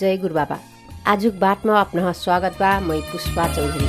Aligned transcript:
जय 0.00 0.16
गुरुबाबा 0.16 0.56
आजुक 1.06 1.34
बाटमा 1.34 1.80
अपना 1.80 2.10
स्वागत 2.12 2.56
बा 2.60 2.70
मै 2.80 2.96
पुष्पा 3.00 3.44
चौधरी। 3.54 3.86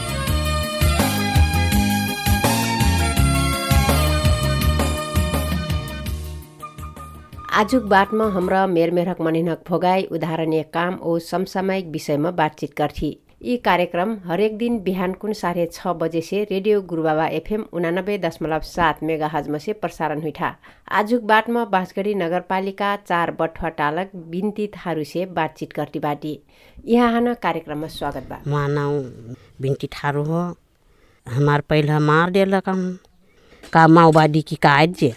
आजुक 7.54 7.84
बाटमा 7.84 8.26
हमरा 8.30 8.66
मेरमेरक 8.68 9.22
मनिनक 9.22 9.64
भोगाई 9.70 10.04
उदाहरणीय 10.12 10.64
काम 10.74 11.00
ओ 11.02 11.20
समसामयिक 11.28 11.88
विषयमा 11.88 12.32
बातचित 12.32 12.74
गर्थी। 12.78 13.12
यी 13.42 13.56
कार्यक्रम 13.58 14.16
हरेक 14.26 14.58
दिन 14.58 14.80
बिहान 14.84 15.12
कुन 15.14 15.34
साढे 15.34 15.66
छ 15.74 15.88
बजे 15.96 16.22
से 16.22 16.44
रेडियो 16.44 16.82
गुरुबाबा 16.82 17.26
एफएम 17.30 17.66
उनानब्बे 17.74 18.18
दशमलव 18.18 18.62
सात 18.66 19.04
मेगा 19.04 19.28
हजमा 19.28 19.58
से 19.58 19.74
प्रसारण 19.74 20.22
हुइठा। 20.22 20.50
आजुक 20.92 21.22
बाटमा 21.24 21.66
बाँसगढी 21.66 22.14
नगरपालिका 22.16 22.96
चार 22.98 23.32
बठुवा 23.40 23.70
टालक 23.78 24.16
बिन्ती 24.32 24.68
थारू 24.76 25.04
से 25.04 25.26
बातचित 25.38 25.74
गर्टी 25.76 26.00
बाटी। 26.00 26.40
यहाँ 26.86 27.12
हान 27.14 27.34
कार्यक्रममा 27.36 27.88
स्वागत 27.88 28.28
बा। 28.30 28.68
नाउ 28.68 29.02
बिन्ती 29.62 29.88
ठारू 29.92 30.24
हो। 30.24 30.42
हमार 31.28 31.62
पहिला 31.70 32.00
मार 32.02 32.32
देलक 32.32 32.70
का 33.74 33.88
माओवादी 33.88 34.42
की 34.42 34.56
का 34.58 34.86
जे 34.86 35.14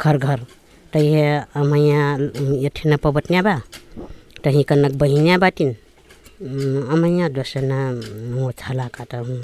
घर 0.00 0.18
घर 0.18 0.46
तही 0.92 1.14
अमैया 1.60 2.12
यठिन 2.64 2.96
पबटन्या 2.96 3.42
बा। 3.42 3.60
तही 4.44 4.62
कनक 4.62 4.98
बहिन्या 5.00 5.38
बाटिन। 5.38 5.76
अमैया 6.36 7.28
दोसना 7.32 7.78
हो 8.36 8.50
छला 8.60 8.86
काटा 8.92 9.18
हूँ 9.24 9.40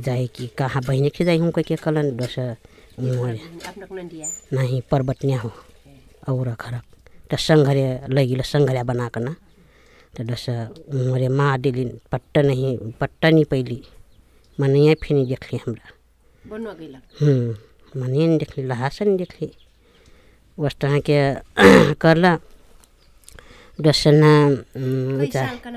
जाए 0.00 0.26
कि 0.36 0.46
कहाँ 0.58 0.82
बहिनी 0.86 1.08
के 1.12 1.24
जाई 1.24 1.38
हूँ 1.38 1.50
कह 1.52 1.76
कलन 1.84 2.16
दोस 2.16 2.36
नहीं 4.52 4.80
परबटन्या 4.90 5.38
हो 5.40 5.52
और 6.32 6.54
खरक 6.60 6.82
त 7.32 7.36
संघरे 7.36 7.84
लगिल 8.08 8.40
संघर्या 8.42 8.82
बनाकन। 8.88 9.28
त 10.16 10.20
दोस 10.32 10.46
मोरे 10.96 11.28
माँ 11.28 11.58
दिलिन 11.60 11.90
पट्ट 12.12 12.38
नहीं 12.48 12.76
पट्ट 13.00 13.24
नहीं 13.26 13.44
पैली। 13.50 13.80
मने 14.58 14.94
फिनी 15.02 15.24
देखली 15.26 15.58
हमरा। 15.66 15.88
बनुवा 16.44 16.72
गइलक 16.80 17.02
हम्म 17.20 18.00
मने 18.00 18.26
नहीं 18.26 18.38
देखली 18.38 18.64
लहासन 18.64 19.16
देखली। 19.16 19.50
वस्तु 20.58 20.88
के 21.08 21.20
करला 22.02 22.36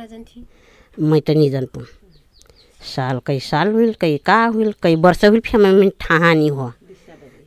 जन्थी 0.07 0.45
मैं 0.97 1.21
त 1.21 1.29
नहीं 1.31 1.49
साल 2.85 3.19
कई 3.25 3.39
साल 3.39 3.67
हुई 3.73 3.93
कई 4.01 4.17
का 4.25 4.43
हुई 4.45 4.73
कई 4.83 4.95
वर्ष 5.03 5.23
हुई 5.25 5.39
फिर 5.39 5.59
मैं 5.61 5.89
ठहा 5.99 6.33
नहीं 6.33 6.49
हो 6.51 6.71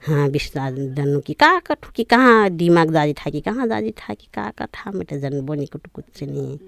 हाँ 0.07 0.29
बिस्ता 0.31 0.71
दनु 0.97 1.21
की 1.27 1.35
का 1.35 1.59
कठू 1.67 1.91
की 1.95 2.05
कहाँ 2.05 2.51
दिमाग 2.51 2.91
दादी 2.91 3.13
था 3.13 3.31
कि 3.31 3.41
कहाँ 3.41 3.69
दादी 3.69 3.91
था 4.01 4.15
कि 4.15 4.27
का 4.35 4.51
का 4.59 4.67
था 4.67 4.91
मैं 4.91 5.05
तो 5.05 5.19
जन 5.21 5.41
बनी 5.47 5.67
कुछ 5.67 6.23
नहीं 6.23 6.59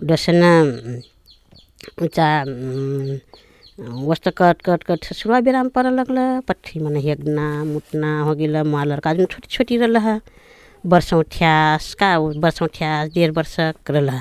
दसना 0.00 0.50
ऊँचा 2.02 2.28
वस्तु 4.08 4.30
कट 4.38 4.62
कट 4.62 4.82
कट 4.88 5.04
ससुरा 5.04 5.40
बेराम 5.40 5.68
पर 5.74 5.90
लगल 5.90 6.18
पट्ठी 6.48 6.80
मन 6.80 6.96
हेगना 6.96 7.46
मुटना 7.64 8.20
हो 8.22 8.34
गल 8.34 8.62
माँ 8.70 8.84
लड़का 8.86 9.14
जो 9.14 9.24
छोटी 9.24 9.48
छोटी 9.50 9.76
रहा 9.76 10.12
है 10.12 10.20
वर्षौँ 10.92 11.22
ठ्यास 11.32 11.94
का 12.00 12.16
वर्षौँ 12.18 12.68
ठ्यास 12.74 13.08
डेढ 13.14 13.30
वर्ष 13.36 13.56
रहा 13.90 14.18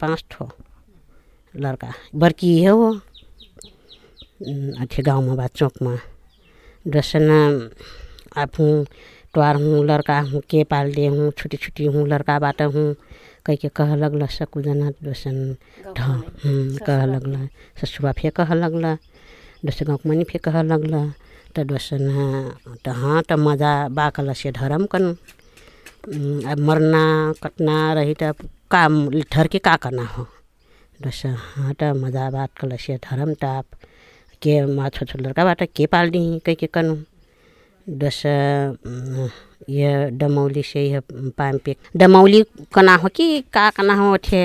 पाँच 0.00 0.24
ठो 0.30 0.48
लड़का। 1.54 1.92
बड़की 2.14 2.52
है। 2.62 2.70
अठे 4.82 5.02
गाँव 5.02 5.20
में 5.26 5.36
बा 5.36 5.46
चौक 5.58 5.82
में 5.82 5.98
दसना 6.94 7.38
आप 8.42 8.60
हूँ 8.60 9.84
लड़का 9.86 10.18
हूँ 10.30 10.40
के 10.50 10.62
पाल 10.70 10.92
दे 10.94 11.06
हूँ 11.06 11.30
छोटी 11.38 11.56
छोटी 11.56 11.84
हूँ 11.94 12.06
लड़का 12.08 12.38
बाटा 12.38 12.64
हूँ 12.74 12.94
कह 13.46 13.54
के 13.62 13.68
कह 13.76 13.94
लगल 13.96 14.26
सकू 14.26 14.62
जना 14.62 14.90
दोसन 15.02 15.56
कह 16.86 17.04
लगल 17.06 17.48
ससुरा 17.80 18.12
फे 18.18 18.30
कह 18.36 18.54
लगल 18.54 18.96
दोस 19.64 19.82
गाँव 19.82 19.98
मनी 20.08 20.24
फे 20.30 20.38
कह 20.46 20.62
लगल। 20.62 20.94
त 21.56 21.64
दोसन 21.70 22.04
त 22.84 22.88
हाँ 23.00 23.22
त 23.28 23.32
मज़ा 23.46 23.72
बाकल 23.98 24.32
से 24.40 24.50
धर्म 24.60 24.86
कन। 24.92 25.04
मरना 26.66 27.04
कटना 27.42 27.76
रही 27.98 28.14
त 28.22 28.34
का 28.72 28.82
ठर 29.32 29.46
के 29.52 29.58
का 29.66 29.74
करना 29.82 30.04
हो? 30.14 30.26
दोस 31.02 31.22
हाँ 31.26 31.72
त 31.80 31.82
मज़ा 32.02 32.30
बात 32.30 32.50
कल 32.60 32.76
से 32.84 32.96
धर्म 33.08 33.32
ताप 33.42 33.64
के 34.42 34.54
मा 34.76 34.88
छोटो 34.94 35.18
लड़का 35.18 35.44
बाट, 35.44 35.62
के 35.76 35.86
पाल 35.92 36.10
दी 36.10 36.22
कह 36.46 36.54
के 36.60 36.66
कनु? 36.74 36.94
दोस 37.86 38.22
ये 39.70 39.90
डमौली 40.18 40.62
से 40.62 40.82
यह 40.86 41.00
पाम 41.38 41.58
पे, 41.64 41.76
डमौली 41.96 42.42
कना 42.74 42.94
हो 43.02 43.08
कि 43.16 43.40
का 43.52 43.68
कना 43.76 43.94
हो 43.94 44.16
थे 44.28 44.42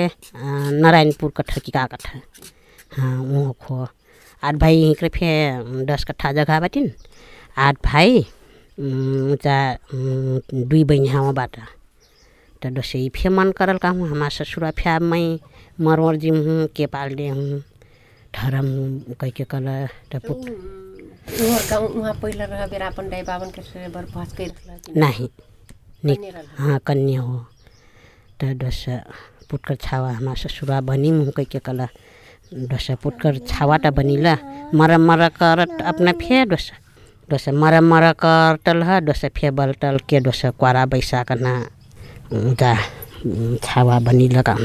नारायणपुर 0.82 1.30
कट्ठा 1.36 1.60
कि 1.64 1.70
का 1.72 1.86
कट्ठा 1.92 2.20
हाँ 2.96 3.16
वहाँ 3.22 3.52
खो। 3.62 3.86
आठ 4.42 4.54
भाइ 4.62 4.76
हिँक्रे 4.84 5.08
फे 5.08 5.28
दस 5.86 6.04
कट्ठा 6.04 6.32
जग्गा 6.32 6.58
बाटिन। 6.60 6.90
आठ 7.58 7.76
भाइ 7.84 8.18
ऊँचा 8.80 9.56
दुई 9.92 10.82
बहिनी 10.84 11.08
हाँवाबाट 11.08 11.56
त 12.62 12.66
दसैँ 12.78 13.08
फे 13.16 13.28
मन 13.28 13.50
करल 13.58 13.78
का 13.78 13.88
हूँ 13.88 14.08
हमार 14.08 14.30
ससुरा 14.30 14.70
फे 14.78 14.98
मैं 14.98 15.38
मरवर 15.84 16.16
जिम 16.22 16.36
हूँ 16.46 16.66
के 16.76 16.86
पाल 16.86 17.14
दे 17.14 17.28
हूँ। 17.28 17.62
धरम 18.34 18.66
कह 19.20 19.30
के 19.36 19.44
कल 19.44 19.66
गइल 24.38 24.52
नहीं 24.96 25.28
निक। 26.04 26.18
हाँ 26.58 26.78
कन्या 26.86 27.20
हो। 27.20 27.38
त 28.40 28.44
दस 28.62 28.84
पुटकर 29.50 29.74
छावा 29.82 30.10
हमार 30.12 30.36
ससुरा 30.36 30.80
बनी 30.80 31.10
मुँह 31.12 31.30
कह 31.36 31.44
के 31.44 31.58
कल 31.58 31.86
दस 32.52 32.86
पुटकर 33.02 33.38
छावा 33.48 33.76
त 33.78 33.86
बनिला। 33.96 34.34
मर 34.74 34.96
मर 34.98 35.28
कर 35.40 35.58
अपना 35.90 36.12
फे 36.20 36.44
दस 36.52 36.70
दस 37.28 37.48
मर 37.60 37.80
मर 37.80 38.12
कर 38.22 38.56
टल 38.64 38.82
है 38.82 39.00
दस 39.08 39.24
फे 39.36 39.50
बल 39.56 39.72
टल 39.80 39.98
के 40.08 40.20
दस 40.20 40.40
क्वारा 40.58 40.84
बैसा 40.92 41.22
करना। 41.28 41.52
उता 42.32 42.72
छावा 43.64 43.98
बनिला 44.06 44.42
का। 44.42 44.56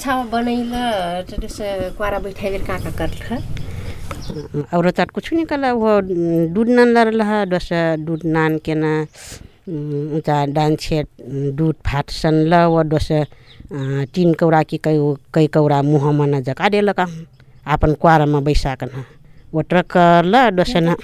छावा 0.00 0.24
बनैला 0.32 0.84
त 1.28 1.40
त्यस 1.40 1.58
क्वारा 1.96 2.18
बैठाइ 2.24 2.58
का 2.68 2.76
का 2.78 2.90
करल 2.98 3.40
और 4.74 4.90
चाट 4.90 5.10
कुछ 5.10 5.32
नहीं 5.32 5.44
कला 5.46 5.72
वो 5.72 5.90
दूध 6.52 6.68
नान 6.68 6.88
लरल 6.92 7.20
है 7.22 7.38
दस 7.46 7.68
दूध 8.04 8.24
नान 8.26 8.58
के 8.64 8.74
ना 8.74 8.92
उता 10.18 10.36
डान 10.56 10.76
दूध 11.56 11.76
फाट 11.86 12.10
सन 12.10 12.34
ल 12.50 12.64
वो 12.72 12.82
दस 12.92 13.08
तीन 13.72 14.34
कौड़ा 14.34 14.62
की 14.62 14.78
कई 14.84 14.98
कई 15.34 15.46
कौड़ा 15.54 15.82
मुँह 15.82 16.10
मन 16.12 16.40
जका 16.42 16.68
दे 16.68 16.80
लगा। 16.80 17.06
अपन 17.66 17.92
क्वारा 18.00 18.26
में 18.26 18.42
बैसा 18.44 18.74
कर 18.80 18.90
वो 19.52 19.60
ट्रक 19.68 19.96
ल 20.26 20.50
दस 20.58 20.76
ना 20.86 20.96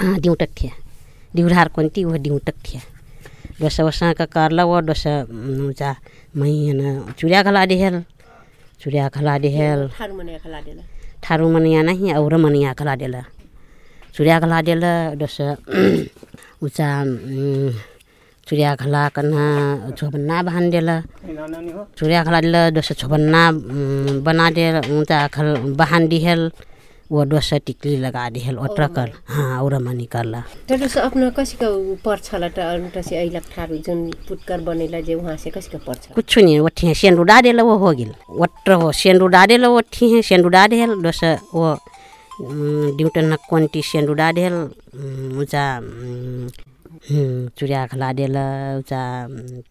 हाँ 0.00 0.18
दिउँटक 0.20 0.50
थिए 0.60 0.70
दिउरार 1.34 1.68
कोन्ती 1.74 2.04
वो 2.04 2.16
दिउँटक 2.18 2.56
थिए 2.66 2.80
दस 3.62 3.80
वसा 3.80 4.12
का 4.18 4.24
कर 4.26 4.52
वो 4.62 4.80
दस 4.80 5.06
उता 5.70 5.90
मही 6.36 6.72
न 6.74 7.14
चुड़िया 7.18 7.42
खला 7.42 7.64
देहल 7.66 8.02
चुड़िया 8.82 9.08
खला 9.08 9.38
देहल 9.38 9.88
थारू 11.24 11.50
मनिया 11.52 11.82
नहीं 11.82 12.14
और 12.14 12.36
मनिया 12.36 12.72
खला 12.74 12.94
देला 12.96 13.22
चुड़िया 14.14 14.40
खला 14.40 14.60
देला 14.62 14.92
दस 15.16 15.36
उचा 16.62 16.88
चुड़िया 18.46 18.74
खला 18.76 19.08
कन्हा 19.16 19.44
छोबन्ना 19.96 20.42
बाँध 20.42 20.70
देला। 20.70 21.00
चुड़िया 21.96 22.24
खला 22.24 22.40
देला 22.40 22.60
दस 22.76 22.92
छोबन्ना 23.00 23.42
बना 24.20 24.50
दे 24.52 24.64
ऊँचा 24.92 25.26
खल 25.34 25.74
बहान 25.80 26.08
दिहल 26.08 26.50
वो 27.12 27.24
दस 27.24 27.52
टिकली 27.66 27.96
लगा 28.00 28.28
दिहल 28.36 28.56
और 28.58 28.74
ट्रकल 28.76 29.10
हाँ 29.28 29.62
और 29.62 29.78
मनी 29.80 30.04
करला। 30.12 30.40
त 30.68 30.72
त्यस 30.76 30.96
आफ्नो 30.98 31.30
कसिको 31.36 31.68
पर्छ 32.04 32.34
ल 32.34 32.48
त 32.52 32.92
तसी 32.96 33.16
अइलक 33.16 33.44
थारू 33.52 33.76
जुन 33.80 33.98
पुटकर 34.28 34.60
बनैला 34.60 35.00
जे 35.00 35.14
उहाँ 35.14 35.36
से 35.36 35.50
कसिको 35.50 35.78
पर्छ 35.86 36.12
कुछ 36.12 36.38
नहीं 36.38 36.68
ठीक 36.76 36.88
है 36.88 36.94
सेंडू 36.94 37.22
डा 37.24 37.40
देला 37.44 37.62
वो 37.62 37.76
हो 37.80 37.90
गिल। 37.96 38.12
वट्र 38.40 38.72
हो 38.80 38.92
सेंडू 38.92 39.26
डा 39.36 39.44
देला 39.46 39.68
ठीक 39.92 40.12
है 40.14 40.22
सेंडू 40.22 40.48
डा 40.48 40.66
देल 40.68 41.00
दस 41.00 41.20
वो 41.54 41.76
ड्यूटन 42.98 43.36
क्वांटी 43.48 43.82
सेंडू 43.82 44.12
डा 44.20 44.30
देल 44.32 44.54
ऊँचा 45.38 45.64
चुड़िया 47.04 47.86
खिला 47.92 48.12
देला 48.16 48.44
ऊँचा 48.80 49.00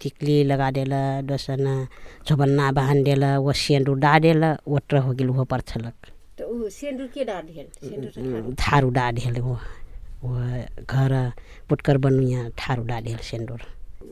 टिकली 0.01 0.43
लगा 0.43 0.69
देला 0.77 1.01
दस 1.25 1.45
न 1.65 1.87
छोबन्ना 2.27 2.71
बहान 2.77 3.03
देला 3.03 3.37
वो 3.45 3.51
सेंडू 3.57 3.93
डा 4.05 4.17
देला 4.25 4.49
वट्र 4.69 4.97
हो 5.05 5.11
गिल 5.17 5.29
वो 5.37 5.43
ऊ 6.45 6.69
सेन्डुर 6.69 7.07
के 7.17 7.23
थारू 8.61 8.89
डा 8.97 9.11
देल 9.17 9.39
वो 9.41 9.57
वो 10.23 10.35
घर 10.85 11.11
पुटकर 11.69 11.97
बनुया 12.05 12.49
थारू 12.59 12.83
डा 12.85 12.99
देल 13.01 13.17
सेंडूर 13.29 13.61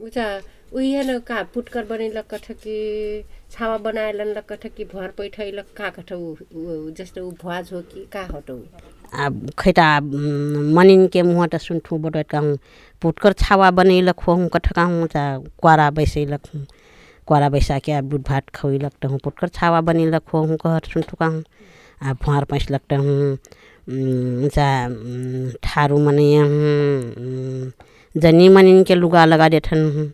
उचा 0.05 0.25
उही 0.73 1.01
न 1.03 1.17
का 1.27 1.41
पुटकर 1.53 1.85
बनैलक 1.85 2.25
कठ 2.33 2.51
कि 2.63 2.75
छावा 3.51 3.77
बनाएलन 3.85 4.27
लक 4.37 4.45
कठ 4.51 4.65
कि 4.75 4.83
भर 4.93 5.07
पैठैलक 5.17 5.65
का 5.77 5.89
कठ 5.97 6.11
जस्तो 6.99 7.23
ऊ 7.27 7.31
भुवाज 7.41 7.71
हो 7.73 7.81
कि 7.91 8.05
का 8.13 8.21
हटौ 8.31 8.57
आ 9.23 9.27
खैटा 9.59 9.87
मनिन 10.77 11.07
के 11.13 11.21
मुँह 11.29 11.47
त 11.53 11.57
सुनठू 11.61 11.97
बटोट 12.05 12.27
कहूँ 12.33 12.57
पुटकर 13.01 13.33
छावा 13.43 13.71
बनैलक 13.79 14.19
हो 14.27 14.35
कठ 14.53 14.71
कहूँ 14.73 15.07
चा 15.13 15.23
क्वारा 15.59 15.89
बैसैलक 15.99 16.47
हूँ। 16.55 16.65
क्वारा 17.27 17.49
बैसा 17.49 17.77
के 17.85 17.91
आ 17.91 17.99
दूध 18.01 18.21
भात 18.27 18.49
खवैलक 18.55 18.91
त 19.01 19.05
हूँ 19.11 19.19
पुटकर 19.23 19.47
छावा 19.59 19.81
बनैलक 19.91 20.29
हो 20.33 20.43
हूँ 20.45 20.57
कहत 20.63 20.85
सुनठू 20.93 21.17
कहूँ। 21.21 21.43
आ 22.03 22.13
फुहार 22.23 22.43
पैसलक 22.51 22.81
त 22.89 22.93
हूँ 23.03 23.31
उम, 23.31 24.47
चा 24.55 24.67
उम, 24.87 25.51
ठारू 25.63 25.97
मनै 26.07 26.33
हूँ 26.35 27.71
जनी 28.15 28.49
मनिन 28.55 28.83
के 28.87 28.95
लुगा 28.95 29.25
लगा 29.25 29.49
देठन 29.49 29.85
हूँ। 29.97 30.11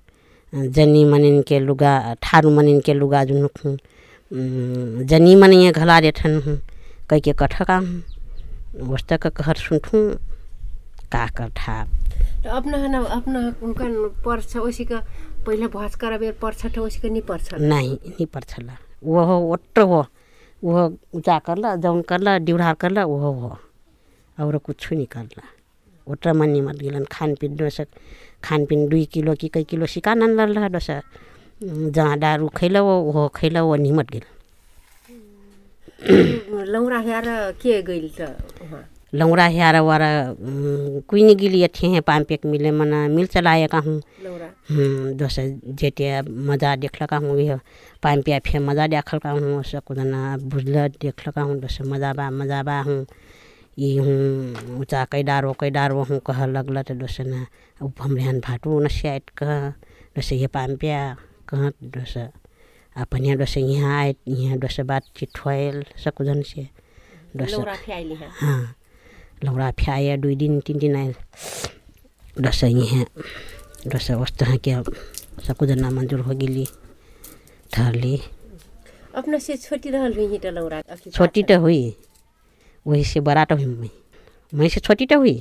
जनी 0.54 1.04
मनिन 1.06 1.42
के 1.48 1.60
लुगा 1.60 1.94
ठारू 2.24 2.50
मनिन 2.56 2.80
के 2.82 2.94
लुगा 2.94 3.24
जुनुक 3.26 3.58
हूँ। 3.66 3.78
जनी 5.06 5.36
मनिए 5.36 5.72
घला 5.72 6.00
देठन 6.02 6.42
हूँ। 6.46 6.58
कह 7.10 7.20
के 7.20 7.34
कठ 7.40 7.62
का 7.64 7.78
हूँ 7.78 8.04
वस्तक 8.92 9.28
कहर 9.28 9.56
सुनठू 9.56 10.00
का 11.12 11.26
कर 11.38 11.50
ठा 11.56 11.84
त 12.44 12.48
अपना 12.48 12.78
हना 12.78 13.00
अपना 13.16 13.40
हुनकन 13.62 13.94
पर्छ 14.26 14.58
ओसिक 14.58 14.92
पहिला 15.46 15.68
भज 15.68 15.96
कराबेर 15.96 16.34
पर्छ 16.42 16.66
त 16.66 16.78
ओसिक 16.80 17.06
नि 17.12 17.22
पर्छ। 17.22 17.54
नहीं 17.54 17.94
नहीं 18.08 18.26
पर्छला 18.26 18.78
वो 19.04 19.24
हो 19.26 19.36
ओट्र 19.54 19.82
हो। 19.82 20.06
वो 20.64 20.86
ऊँचा 21.16 21.38
करला 21.46 21.76
जौन 21.76 22.02
करला 22.10 22.38
डिउढार 22.38 22.74
करला 22.82 23.06
वो 23.06 23.18
हो। 23.18 23.58
और 24.38 24.58
कुछ 24.58 24.92
नहीं 24.94 25.06
करला। 25.06 25.44
ओट्र 26.10 26.34
मनी 26.34 26.62
मत 26.62 26.76
गिलन। 26.80 27.06
खान 27.12 27.36
पिन 27.42 27.56
दोस 27.56 27.80
खान 28.44 28.66
पिन 28.66 28.88
दुई 28.90 29.06
किलो 29.14 29.34
कि 29.36 29.48
कई 29.54 29.64
किलो 29.70 29.86
सिका 29.86 30.14
नन 30.14 30.32
लल 30.40 30.68
दोस 30.70 30.90
जहाँ 31.64 32.18
दारू 32.20 32.48
खैला 32.58 32.82
वो 32.82 33.28
खैला 33.36 33.62
वो 33.64 33.76
निमत 33.76 34.12
गिल। 34.12 34.26
लौरा 36.72 37.00
हेर 37.00 37.26
के 37.62 37.82
गइल 37.82 38.10
त 38.20 38.22
लौरा 39.14 39.46
हेरा 39.48 39.82
वारा 39.82 40.10
कुइनी 41.10 41.36
गिली 41.36 41.64
अठे 41.64 41.88
हैं 41.88 42.02
पाम 42.04 42.24
पेक 42.30 42.46
मिले 42.46 42.72
मना 42.72 43.08
मिल 43.08 43.26
चलाएका 43.26 43.78
हूँ 43.86 44.02
लौरा 44.24 44.50
जेटे 45.80 46.22
मज़ा 46.50 46.76
देखलका 46.84 47.18
हूँ 47.18 47.40
यह 47.40 47.60
पाइम 48.04 48.22
पिया 48.22 48.40
फे 48.46 48.60
मज़ा 48.60 48.88
देखलका 48.88 49.32
हूँ 49.32 49.64
सकुदना 49.64 50.38
बुझल 50.52 50.88
देखलका 51.02 51.42
हूँ 51.42 51.60
दोस 51.60 51.78
मज़ा 51.88 52.14
बा 52.14 52.30
मज़ा 52.30 52.62
बा 52.64 52.80
हूँ। 52.88 53.06
ihun 53.78 54.58
utakaidaro 54.82 55.54
kaidaro 55.54 56.02
kahalaglat 56.26 56.90
dosana 56.98 57.46
upamlehan 57.78 58.42
bhatu 58.42 58.82
nasiait 58.82 59.22
ka 59.38 59.78
dosa 60.18 60.34
ia 60.34 60.50
pampia 60.50 61.14
kahat 61.46 61.78
dosa 61.78 62.34
apanya 62.98 63.38
dosa 63.38 63.62
यहाँ 63.62 63.94
आए 64.02 64.16
यहाँ 64.26 64.58
dosa 64.58 64.82
बातचीत 64.82 65.38
होल 65.46 65.86
सब 65.94 66.18
जन 66.26 66.42
से 66.42 66.68
dosa 67.38 67.54
लौरा 67.54 67.76
फियाइली 67.86 68.16
है 68.16 68.30
हाँ 68.42 68.76
लौरा 69.46 69.70
फियाया 69.78 70.16
दुई 70.18 70.36
दिन 70.36 70.60
तीन 70.66 70.78
दिन 70.82 70.96
आए 70.98 71.14
dosa 72.42 72.66
यहाँ 72.66 73.06
dosa 73.86 74.18
वस्त 74.18 74.42
है 74.44 74.58
क्या 74.58 74.82
सब 75.46 75.66
जना 75.70 75.90
मंजूर 75.94 76.20
हो 76.26 76.34
गई 76.34 76.66
ठहर 77.72 77.96
ली 77.96 78.18
अपना 79.16 79.38
से 79.38 79.58
छोटी 79.58 79.90
रहल 79.90 80.14
हुई 80.18 80.40
लौरा 80.52 80.82
छोटी 81.14 81.44
तो 81.44 81.60
हुई 81.60 82.07
वही 82.88 83.04
से 83.04 83.20
बड़ा 83.20 83.44
तो 83.46 83.56
हुई 83.56 83.66
मैं। 83.66 83.90
मैं 84.54 84.68
से 84.70 84.80
छोटी 84.80 85.06
तो 85.06 85.18
हुई। 85.20 85.36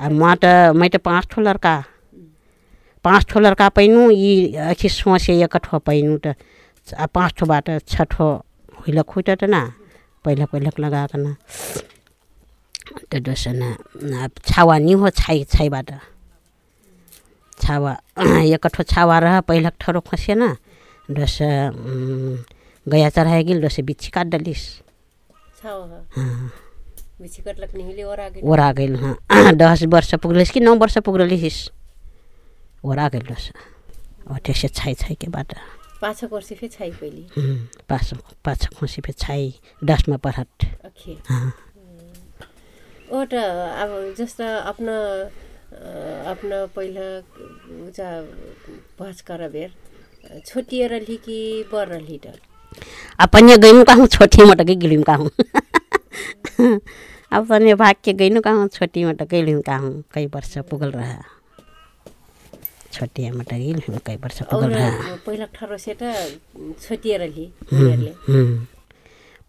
अब 0.00 0.12
माँ 0.12 0.34
तो 0.44 0.72
मैं 0.78 0.88
तो 0.90 0.98
पाँच 0.98 1.26
ठो 1.30 1.40
लड़का। 1.40 1.76
पाँच 3.04 3.24
ठो 3.30 3.40
लड़का 3.40 3.68
पैनू 3.76 4.10
ई 4.10 4.52
अखि 4.70 4.88
सोच 4.88 5.20
से 5.22 5.42
एक 5.44 5.56
ठो 5.64 5.78
पैनू 5.78 6.16
तो 6.26 6.32
आ 6.98 7.06
पाँच 7.06 7.34
ठो 7.38 7.46
बाट 7.46 7.70
छ 7.88 8.02
ठो 8.10 8.26
हुई 8.86 9.22
तो 9.28 9.46
ना 9.46 9.60
पहिला 10.24 10.44
पहिलक 10.52 10.80
लगा 10.80 11.06
कर 11.06 11.18
ना 11.18 11.36
तो 13.10 13.18
दोस 13.20 13.44
न 13.48 14.28
छावा 14.46 14.78
नहीं 14.78 14.94
हो 14.94 15.10
छाई 15.10 15.44
छाईबाट 15.54 15.90
छावा 17.60 17.92
एक 18.56 18.66
ठो 18.74 18.82
छावा 18.82 19.18
रह 19.18 19.40
पहिलक 19.48 19.74
ठरो 19.80 20.00
खसे 20.00 20.34
ना 20.34 20.56
दोस 21.10 21.38
उम, 21.42 22.36
गया 22.86 23.08
चढ़ाए 23.10 23.42
गेल 23.44 23.60
दोस 23.62 23.80
बिच्छी 23.86 24.10
काट 24.10 24.26
डलिस 24.34 24.62
ओरा 28.52 28.70
गेल 28.78 28.94
हाँ। 29.02 29.52
दस 29.62 29.82
वर्ष 29.94 30.14
पुग्लिस 30.22 30.50
कि 30.50 30.60
नौ 30.60 30.74
वर्ष 30.82 30.98
पुग्लिस 31.08 31.58
ओरा 32.84 33.08
गेल 33.14 33.22
दोस 33.28 33.50
अठे 34.34 34.52
से 34.60 34.68
छाई 34.68 34.94
छाई 35.00 35.14
के 35.20 35.28
बाट 35.36 35.54
पाछक 36.00 36.32
वर्ष 36.32 36.52
फे 36.60 36.68
छाइ 36.68 36.90
पहिले 37.00 37.22
हम्म, 37.40 37.56
पाँच 37.88 38.12
पाँच 38.44 38.66
खुसी 38.78 39.00
पे 39.02 39.12
छाई 39.12 39.52
दसमा 39.84 40.16
पढ़त। 40.26 40.64
ओट 43.16 43.34
अब 43.34 44.14
जस्ता 44.18 44.48
अ, 45.06 46.30
अपना 46.30 46.64
पहिला 46.76 47.06
उजा 47.86 48.10
भज 49.00 49.20
कराबेर 49.28 49.72
छोटिएर 50.46 50.90
रही 50.90 51.16
कि 51.24 51.38
बर 51.72 51.88
त 52.26 52.34
अपन 53.26 53.48
ये 53.48 53.56
गईनु 53.64 53.84
कहूँ 53.90 54.06
छोटी 54.16 54.42
मोटक 54.44 54.70
गिलिम 54.82 55.02
कहूँ 55.10 55.30
अपन 57.38 57.74
भाग 57.74 57.94
के 58.04 58.12
गईनु 58.20 58.40
कहूँ 58.40 58.68
छोटी 58.74 59.04
मोटक 59.04 59.28
गिलिम 59.30 59.60
कहूँ 59.68 60.02
कई 60.14 60.26
वर्ष 60.34 60.56
पुगल 60.70 60.90
रहा 60.90 61.22
छोटी 62.92 63.30
मोटक 63.30 63.54
गिलिम 63.54 63.98
कई 64.06 64.16
वर्ष 64.24 64.42
पुगल 64.50 64.70
रहा 64.74 65.14
पहिला 65.26 65.46
ठरो 65.54 65.76
से 65.78 65.96
त 66.02 66.14
छोटिएर 66.82 67.22
हम्म। 67.22 68.66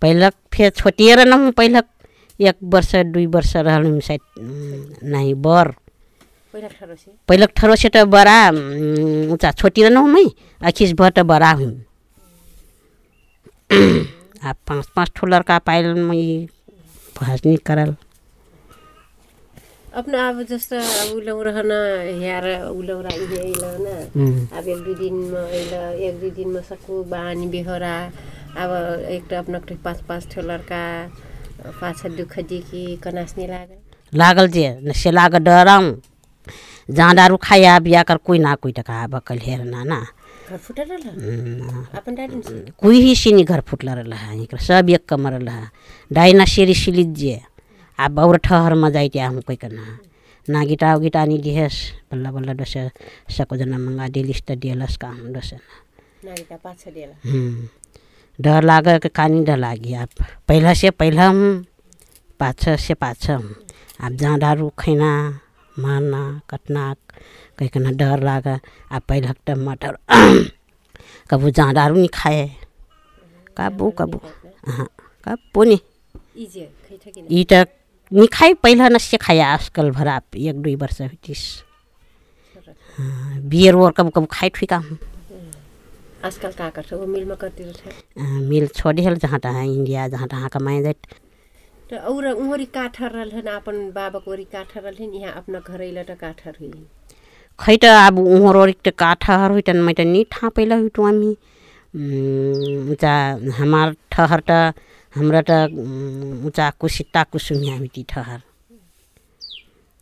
पहिलक 0.02 0.34
फिर 0.54 0.70
छोटिएर 0.70 1.20
न 1.28 1.52
पहिलक 1.58 1.86
एक 2.40 2.56
वर्ष 2.74 2.96
दुई 3.14 3.26
वर्ष 3.36 3.56
रहल 3.56 4.00
सायद 4.08 4.22
नहीं 5.14 5.34
बर 5.42 5.72
पहिला 6.54 6.68
ठरो 6.80 6.96
से 6.96 7.12
पहिलक 7.30 7.52
ठरो 7.58 7.76
से 7.76 7.90
त 7.96 8.04
बड़ा 8.06 8.38
उम्, 8.50 9.32
ऊँचा 9.34 9.52
छोटी 9.52 9.90
न 9.90 9.98
मै 10.14 10.24
अखिस 10.70 10.94
भर 11.00 11.10
त 11.18 11.20
बड़ा 11.32 11.52
हुँ 11.52 11.72
आ 13.70 14.52
पाँच 14.68 14.86
पाँच 14.96 15.12
ठो 15.16 15.28
लड़का 15.28 15.58
पाइल 15.60 15.94
भजनी 17.16 17.56
करल। 17.68 17.96
अपना 19.94 20.28
अब 20.30 20.42
जस्तो 20.50 20.76
अब 20.78 21.16
उलौ 21.16 21.42
रहन 21.42 21.72
हेर 22.22 22.46
उलौरा 22.70 23.10
इहे 23.16 23.38
अइल 23.38 23.64
न। 23.84 24.48
अब 24.58 24.68
एक 24.68 24.80
दुई 24.84 24.96
दिनमा 24.96 25.40
अइल 25.40 25.74
एक 26.08 26.20
दुई 26.20 26.32
दिनमा 26.32 26.62
सकु 26.70 27.04
बानी 27.12 27.48
बेहोरा। 27.48 27.96
अब 28.58 28.72
एक 29.12 29.28
त 29.30 29.34
अपना 29.34 29.60
पाँच 29.84 30.02
पाँच 30.08 30.28
ठो 30.34 30.42
लड़का 30.42 30.84
पाछा 31.82 32.10
दुःख 32.10 32.40
देखि 32.40 32.84
कनास्ने 33.04 33.48
लागल 33.48 33.78
लागल 34.14 34.48
जे 34.48 34.94
से 34.94 35.12
लाग 35.12 35.36
डराऊँ 35.44 35.96
जहाँ 36.90 37.16
दारू 37.16 37.38
खाया 37.44 37.80
बिया 37.80 38.04
कर 38.04 38.18
कोई 38.18 38.40
ना 38.40 38.56
कोई 38.56 38.72
टका 38.72 39.08
बकल 39.08 39.38
हेर 39.44 39.64
ना 39.66 39.84
ना। 39.84 40.00
घर 40.50 40.58
फुटेर 40.66 40.88
ल 40.88 41.08
हम्म, 41.08 41.86
अपन 41.98 42.16
डाडिन 42.16 42.42
से 42.48 42.56
कोही 42.80 43.00
ही 43.06 43.16
सिनी 43.22 43.44
घर 43.44 43.62
फुटला 43.70 43.94
रहा 44.00 44.32
इकर 44.44 44.58
सब 44.68 44.90
एक 44.96 45.06
कमर 45.10 45.34
रहा 45.42 45.64
डाइना 46.12 46.46
शेरी 46.54 46.74
सिलिज 46.84 47.10
जे. 47.20 47.40
आ 48.00 48.08
बौर 48.18 48.38
ठहर 48.48 48.74
में 48.82 48.90
जाइते 48.96 49.20
हम 49.20 49.40
कोई 49.48 49.56
करना 49.64 49.86
ना 50.48 50.64
गिटा 50.70 50.98
गिटा 51.04 51.24
नहीं 51.26 51.40
दिहेस 51.42 51.76
बल्ला 52.12 52.32
बल्ला 52.32 52.54
डस 52.62 52.74
सको 53.38 53.58
जना 53.58 53.78
मंगा 53.78 54.08
दिलिस 54.16 54.42
त 54.48 54.52
दिएलस 54.64 54.98
का 55.02 55.08
हम 55.08 55.34
डस. 55.36 55.50
नारीका 56.26 56.56
पाछा 56.64 56.92
देला 56.92 57.16
हम्म, 57.30 57.68
डर 58.40 58.64
लाग 58.64 58.88
के 59.04 59.10
कानी 59.10 59.44
डर 59.46 59.58
लागी. 59.58 59.94
आप 59.94 60.10
पहला 60.48 60.74
से 60.80 60.90
पहला 61.00 61.28
हम 61.30 61.66
पाछ 62.40 62.70
से 62.86 62.94
पाछ 63.04 63.30
हम 63.30 63.44
आप 64.06 64.12
जहाँ 64.22 64.38
दारू 64.40 64.70
खैना 64.80 65.12
मारना 65.76 66.22
कटना 66.50 66.94
कहीं 67.58 67.70
कहना 67.70 67.92
डर 68.02 68.24
लाग 68.24 68.48
आप 68.48 69.04
पहला 69.10 69.32
त 69.48 69.58
मटर। 69.68 69.98
कबू 71.30 71.50
जहाँ 71.50 71.74
दारू 71.74 71.96
नहीं 71.96 72.10
खाए। 72.14 72.46
कबू 73.58 73.90
कबू। 74.00 74.20
हाँ 74.68 74.88
कबू 75.28 75.64
नहीं 75.64 75.80
इजे 76.44 76.66
खैठ 76.88 77.14
किन 77.14 77.28
ई 77.32 77.44
त 77.52 77.66
नहीं 78.12 78.28
खाए 78.34 78.54
पहला 78.64 78.88
नस्य 78.96 79.18
खाया 79.18 79.48
आजकल 79.54 79.92
भरा 79.92 80.22
एक 80.38 80.62
दुई 80.62 80.76
वर्ष 80.84 81.02
हुइतिस। 81.02 81.44
बियर 83.52 83.76
ओर 83.76 83.92
कबू 83.98 84.10
कबू 84.16 84.28
खाए 84.32 84.50
ठुका 84.56 84.78
हम 84.78 84.98
आजकल 86.26 86.52
का 86.60 86.70
गर्छ 86.76 86.94
वो 86.94 87.06
मिलमा 87.06 87.36
कतिर 87.42 87.72
छ? 87.74 87.94
मिल 88.50 88.68
छोड़िहल 88.76 89.16
जहाँ 89.24 89.40
तहाँ 89.40 89.64
इंडिया 89.66 90.08
जहाँ 90.14 90.28
तहाँ 90.28 90.50
कमाए 90.54 90.82
जाए 90.84 90.96
त 91.92 92.00
औरा 92.10 92.32
उहरी 92.34 92.66
काठर 92.78 93.12
रहलन 93.12 93.48
अपन 93.54 93.92
बाबाको 93.96 94.32
वरी 94.32 94.44
काठर 94.54 94.82
रहलन 94.82 95.14
यहाँ 95.14 95.34
अपना 95.42 95.60
घरैला 95.60 96.04
त 96.10 96.18
काठर 96.22 96.56
हुई 96.62 96.72
खै 97.60 97.76
त 97.82 97.86
अब 98.08 98.16
उहाँहरू 98.20 98.74
त 98.86 98.88
काठहर 99.02 99.50
हुई 99.54 99.64
तन 99.68 99.78
मैं 99.86 99.96
त 99.98 100.02
नि 100.14 100.22
ठा 100.34 100.46
पहिला 100.56 100.76
हुई 100.82 100.90
तो 100.96 101.02
हामी 101.08 101.32
उचा 102.94 103.14
हमार 103.60 103.88
ठहर 104.14 104.40
त 104.50 104.52
हमरा 105.14 105.42
त 105.50 105.52
उचा 106.48 106.66
कुसिता 106.82 107.22
कुसुमी 107.32 107.68
हामी 107.74 107.90
ती 107.96 108.02
ठहर। 108.12 108.40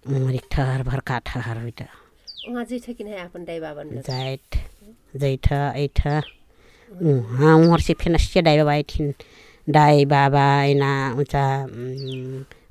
उमरी 0.06 0.40
ठहर 0.52 0.80
भरका 0.90 1.16
ठहर 1.28 1.58
त। 1.80 1.82
उहाँ 2.50 2.64
छ 2.66 2.94
किन 2.98 3.08
अपन 3.26 3.42
दाइ 3.46 3.60
बाबा 3.60 3.82
जाइत 4.10 4.50
जैठ 5.22 5.48
ऐठ। 5.82 6.00
हाँ 6.08 7.54
उहाँहरू 7.56 7.82
से 7.82 7.94
फेन 8.02 8.18
से 8.18 8.42
दाई 8.42 8.58
बाबा 8.58 8.76
थिन् 8.92 9.12
दाई 9.68 10.06
बाबा 10.06 10.46
एना 10.72 10.92
उचा 11.20 11.46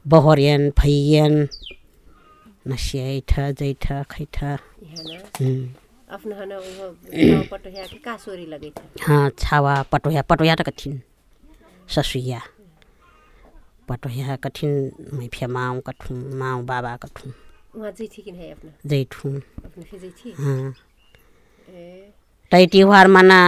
बहरियन 0.07 0.71
फैयन 0.79 1.35
नसियाइठ 2.66 3.33
जैठ 3.59 3.87
खैठ 4.11 4.37
हाँ। 9.06 9.30
छावा 9.38 9.75
पटोया 9.92 10.23
पटोया 10.30 10.54
त 10.54 10.62
कठिन। 10.68 11.00
ससुया 11.88 12.40
पटोया 13.88 14.37
कठिन 14.44 14.73
मैफिया 15.18 15.49
माउ 15.49 15.80
कठुँ 15.87 16.16
माउ 16.40 16.62
बाबा 16.71 16.97
कठुँ 17.04 17.33
जैठुँ 18.87 19.33
हाँ 20.38 20.75
तै 22.52 22.64
तिहार 22.73 23.06
माना 23.09 23.38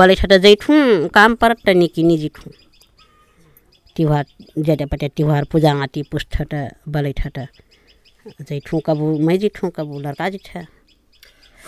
बलै 0.00 0.14
छ 0.20 0.22
त 0.30 0.38
जैठुँ 0.44 0.80
काम 1.16 1.30
परत 1.42 1.58
त 1.66 1.68
निकी 1.80 2.02
निजिठुँ 2.08 2.52
तिहार 3.96 4.24
जेटापट्टि 4.66 5.08
तिहार 5.16 5.44
पूजा 5.52 5.72
आँटी 5.82 6.02
पुष्ठ 6.12 6.34
त 6.50 6.52
बलै 6.88 7.12
छ 7.18 7.22
त 7.36 7.46
अच्छा, 8.26 8.44
जैठू 8.48 8.78
कबू 8.86 9.06
मैं 9.26 9.38
जिठूँ 9.38 9.70
कबू 9.76 9.98
लड़का 10.00 10.28
जिठा 10.34 10.60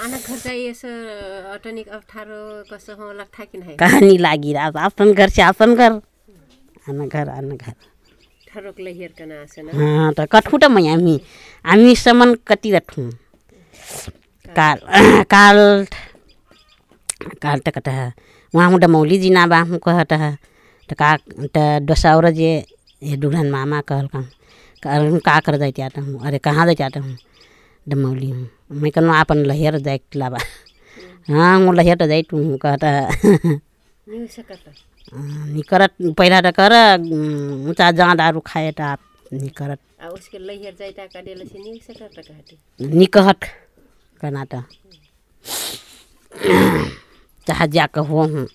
आना 0.04 0.16
घर 0.16 0.38
जाइए 0.44 0.72
सर 0.80 1.50
अटनिक 1.54 1.88
अठारो 1.98 2.38
कसो 2.72 2.94
हो 3.00 3.12
लगता 3.20 3.44
कहानी 3.82 4.16
लागी 4.18 4.52
अपन 4.88 5.12
घर 5.12 5.28
से 5.36 5.42
अपन 5.42 5.74
घर। 5.74 5.92
आना 6.88 7.06
घर 7.06 7.28
आना 7.28 7.54
घर। 7.56 7.72
ठरोक 8.48 8.80
लहियर 8.80 9.12
कना 9.18 9.44
से 9.52 9.60
हाँ, 9.62 10.12
तो 10.60 10.68
मैं 10.68 10.88
आमी 10.92 11.20
आमी 11.64 11.94
समन 11.96 12.34
कति 12.48 12.70
रठू 12.76 13.10
काल 14.58 14.78
काल 15.34 15.58
काल 17.42 17.58
तक 17.68 17.78
वहाँ 18.54 18.70
मुडा 18.70 18.88
मौली 18.88 19.18
जी 19.18 19.30
ना 19.30 19.46
बा 19.46 19.58
हम 19.60 19.78
कहत 19.86 20.12
है 20.22 20.34
तो 20.88 20.94
त 20.94 20.96
का 21.00 21.78
दसौर 21.90 22.30
जे 22.38 22.50
दुल्हन 23.22 23.50
मामा 23.50 23.80
कहल 23.90 24.06
कारण 24.82 25.18
का 25.26 25.38
कर 25.46 25.56
जायते 25.58 25.82
आता 25.82 26.00
हूँ? 26.00 26.20
अरे 26.26 26.38
कहाँ 26.38 26.64
जायते 26.66 26.84
आता 26.84 27.00
हूँ? 27.00 27.16
डमौली 27.86 28.30
हूँ। 28.30 28.48
मैं 28.80 28.90
कहूँ 28.92 29.14
आपन 29.16 29.38
लहर 29.46 29.78
जाए 29.78 30.00
लाबा। 30.16 30.38
हाँ 31.28 31.58
वो 31.60 31.72
लहर 31.72 31.96
तो 31.96 32.06
जाए 32.06 32.22
तू 32.30 32.56
कहता 32.62 32.90
नहीं 34.08 34.26
हाँ, 35.12 35.46
पहला 36.18 36.40
तो 36.40 36.50
कर 36.58 36.72
ऊँचा 37.70 37.90
जाँ 37.98 38.16
दारू 38.16 38.40
खाए 38.46 38.70
तो 38.78 38.82
आप 38.82 38.98
नहीं 39.32 39.50
उसके 40.14 40.38
लहर 40.38 40.74
जाए 40.78 40.90
का 41.14 41.20
डेल 41.20 41.46
से 41.48 41.58
नहीं 41.58 41.78
सकत 41.86 42.10
कहते? 42.18 42.56
नहीं 42.80 43.06
कहत 43.14 43.44
कहना 44.20 44.44
तो। 44.54 44.62
चाहे 47.46 47.66
जा 47.68 47.86
के 47.94 48.00
हो 48.10 48.22
हूँ 48.26 48.46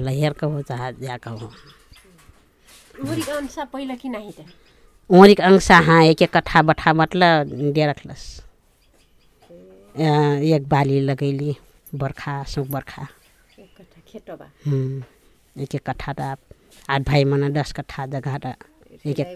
लहर 0.00 0.32
के 0.40 0.46
हो 0.46 0.62
चाहे 0.68 0.92
जा 1.00 1.16
के 1.26 1.30
मुरी 3.04 3.22
कौन 3.22 3.46
सा 3.48 3.64
पहले 3.64 3.96
कि 3.96 4.08
नहीं 4.08 4.30
था 4.38 4.44
ओरिक 5.10 5.40
अंगसा 5.40 5.76
हाँ 5.86 6.02
एक 6.04 6.22
एक 6.22 6.30
कट्ठा 6.36 6.60
बट्ठा 6.62 6.92
बटल 7.00 7.22
दे 7.74 7.86
रखलस 7.86 8.22
एक 10.54 10.68
बाली 10.68 11.00
लगेली 11.00 11.56
बरखा 12.02 12.42
सौ 12.52 12.62
बरखा 12.74 13.06
एक 15.62 15.74
एक 15.74 15.82
कट्ठा 15.88 16.12
तो 16.12 16.22
आठ 16.92 17.00
भाई 17.08 17.24
मन 17.24 17.52
दस 17.52 17.72
कट्ठा 17.76 18.06
जगह 18.14 18.38
एक 19.06 19.20
एक 19.20 19.26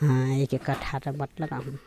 हाँ 0.00 0.28
एक 0.36 0.54
एक 0.54 0.62
कट्ठा 0.70 0.98
टा 1.04 1.12
बट 1.20 1.40
लगा 1.40 1.56
हूँ 1.56 1.78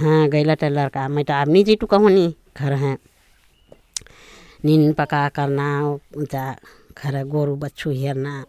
हाँ 0.00 0.28
गैला 0.30 0.54
टा 0.60 0.68
लड़का 0.68 1.08
मैं 1.08 1.24
तो 1.24 1.32
आप 1.34 1.48
नहीं 1.48 1.64
जीटू 1.64 1.86
कहूँ 1.86 2.10
नहीं 2.10 2.32
घर 2.56 2.72
है 2.84 2.96
नींद 4.64 4.94
पका 4.98 5.28
करना 5.38 5.66
घर 6.24 7.22
गोरू 7.34 7.56
बच्छू 7.64 7.90
हेरना 7.90 8.44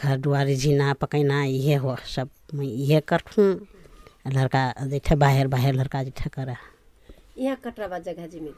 घर 0.00 0.16
दुआरी 0.16 0.56
झीना 0.56 0.92
पकैना 1.00 1.42
ये 1.44 1.74
हो 1.76 1.96
सब 2.16 2.28
मैं 2.54 2.66
ये 2.66 3.00
करथूँ। 3.08 3.48
लड़का 4.34 4.62
जैठे 4.88 5.14
बाहर 5.16 5.46
बाहर 5.48 5.72
लड़का 5.74 6.02
जैठे 6.02 6.28
कर। 6.30 6.54
यहाँ 7.38 7.56
कटरा 7.64 7.86
बा 7.88 7.98
जगह 7.98 8.26
जिमी 8.26 8.52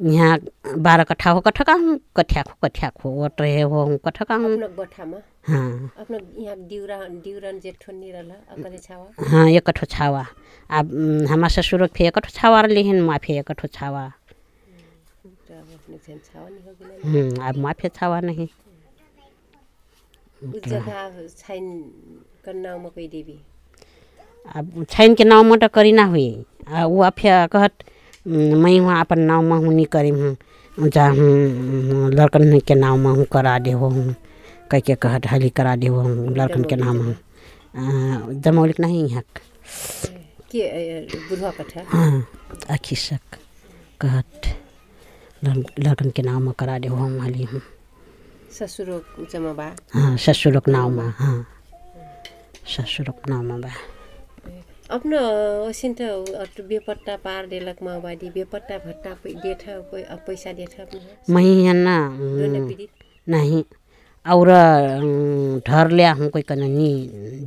यहाँ 0.00 0.38
बारह 0.78 1.04
कट्ठा 1.04 1.30
हो 1.30 1.40
कट्ठा 1.40 1.64
का 1.64 1.72
हूँ 1.72 1.98
कठिया 2.16 2.42
खो 2.42 2.54
कठिया 2.64 2.90
खो 2.96 3.10
ओट 3.24 3.40
रहे 3.40 3.60
हो 3.60 3.84
हूँ 3.84 3.98
कट्ठा 4.04 4.24
का 4.24 4.34
हूँ। 4.34 4.52
आफ्नो 4.52 4.68
बठामा 4.76 5.18
हाँ 5.48 5.90
यहाँ 6.38 6.56
नि 6.56 8.10
रहल 8.10 8.30
अकले 8.30 8.78
छावा? 8.78 9.06
हाँ 9.28 9.48
एक 9.50 9.66
कठो 9.68 9.86
छावा। 9.86 10.26
अब 10.70 10.92
हमार 11.30 11.50
ससुर 11.50 11.86
फे 11.96 12.06
एक 12.06 12.14
कठो 12.18 12.30
छावा 12.34 12.62
लेहिन 12.66 13.00
माफे 13.04 13.38
एक 13.38 13.46
कठो 13.50 13.68
छावा। 13.68 14.04
त 15.48 15.50
अब 15.50 15.68
आफ्नो 15.74 15.96
झन् 15.96 16.20
छावा 17.88 18.20
नि? 18.20 18.48
हो 22.82 22.90
कि 22.96 23.06
देवी। 23.08 23.38
अब 24.56 24.84
नाव 25.24 25.42
में 25.44 25.58
तो 25.58 25.68
करी 25.74 25.92
ना 25.92 26.04
हुई। 26.04 26.28
वो 26.70 27.02
अफिया 27.04 27.46
कहत 27.54 27.84
मैं 28.26 28.78
वहाँ 28.80 29.00
अपन 29.00 29.20
नाव 29.20 29.42
में 29.42 29.56
हूँ 29.56 29.72
नहीं 29.74 29.86
करी 29.86 30.08
हूँ। 30.08 30.36
जा 30.78 31.06
हूँ 31.08 32.10
लड़कन 32.12 32.58
के 32.68 32.74
नाव 32.74 32.96
में 32.96 33.10
हूँ 33.10 33.24
करा 33.32 33.58
दे 33.58 33.70
हो। 33.72 33.88
हूँ 33.88 34.14
कह 34.70 34.80
के 34.80 34.94
कहत 34.94 35.26
हली 35.30 35.48
करा 35.56 35.74
दे 35.76 35.86
हो 35.86 36.00
हूँ 36.02 36.34
लड़कन 36.36 36.64
के 36.70 36.76
नाम 36.76 36.96
हूँ। 37.04 37.14
जमौलिक 38.44 38.80
नहीं 38.80 39.08
कठा 41.58 41.82
हाँ? 41.88 42.26
अखिसक 42.70 43.36
कहत 44.00 44.54
लड़कन 45.44 46.10
के 46.10 46.22
नाम 46.22 46.42
में 46.42 46.52
करा 46.58 46.78
दे 46.78 46.88
हो 46.88 46.96
हूँ 46.96 47.20
हली 47.20 47.44
हूँ। 47.44 47.60
ससुरो 48.52 48.96
उचामा 49.22 49.52
बा। 49.58 49.66
हाँ 49.94 50.16
ससुरक 50.16 50.68
नाव 50.68 50.88
में 50.90 51.08
हाँ। 51.18 51.46
ससुरक 52.74 53.28
नाव 53.30 53.42
में 53.42 53.60
बा। 53.60 53.70
आफ्नो 54.94 55.18
ओसिन 55.68 55.94
त 55.98 56.02
अटु 56.42 56.62
बेपट्टा 56.70 57.16
पार 57.24 57.46
देलक 57.50 57.82
माओवादी 57.82 58.30
बेपट्टा 58.30 58.76
भट्टा 58.86 59.12
देठ 59.26 59.68
अ, 59.68 60.14
पैसा 60.26 60.52
देठ 60.52 60.80
अपना 60.80 61.34
मैं 61.34 61.42
यहाँ 61.42 61.74
ना 61.74 61.96
नहीं। 63.28 63.62
और 64.26 64.48
ढर 65.66 65.90
लिया 65.90 66.12
हूँ 66.18 66.28
कोई 66.30 66.42
कना 66.42 66.66
नी 66.66 66.88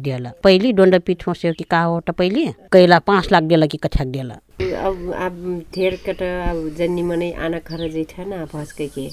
दिला। 0.04 0.32
पहली 0.44 0.72
डोंडा 0.74 1.00
पीठ 1.08 1.28
हो 1.28 1.34
से 1.34 1.52
कि 1.54 1.64
का 1.64 1.82
हो 1.84 2.00
त 2.00 2.12
पहली? 2.12 2.46
कैला 2.74 3.00
पाँच 3.00 3.32
लाख 3.32 3.44
दिला 3.44 3.66
कि 3.66 3.78
कठ्याक 3.78 4.08
दिला? 4.08 4.38
अब 4.60 5.12
अब 5.16 5.36
धेर 5.74 5.96
कट 6.06 6.22
अब 6.22 6.58
जन्नी 6.78 7.04
मनै 7.04 7.32
आना 7.40 7.60
खर 7.64 7.88
जैठ 7.92 8.14
न 8.20 8.44
भस्कै 8.54 8.88
के। 8.92 9.08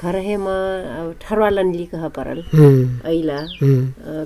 खर 0.00 0.16
हे 0.24 0.36
म 0.36 0.48
अब 0.48 1.14
ठरवालन 1.20 1.72
लिक 1.72 1.94
ह 1.94 2.08
परल। 2.16 2.40
ऐला। 3.04 3.38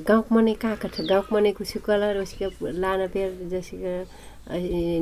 गाउँक 0.07 0.27
मनै 0.33 0.55
का 0.63 0.75
कठ 0.79 1.01
गाउँक 1.11 1.33
मनै 1.33 1.53
कुछ 1.59 1.77
कलर 1.87 2.23
उसके 2.23 2.47
लाना 2.79 3.07
पेर 3.11 3.51
जैसे 3.51 3.75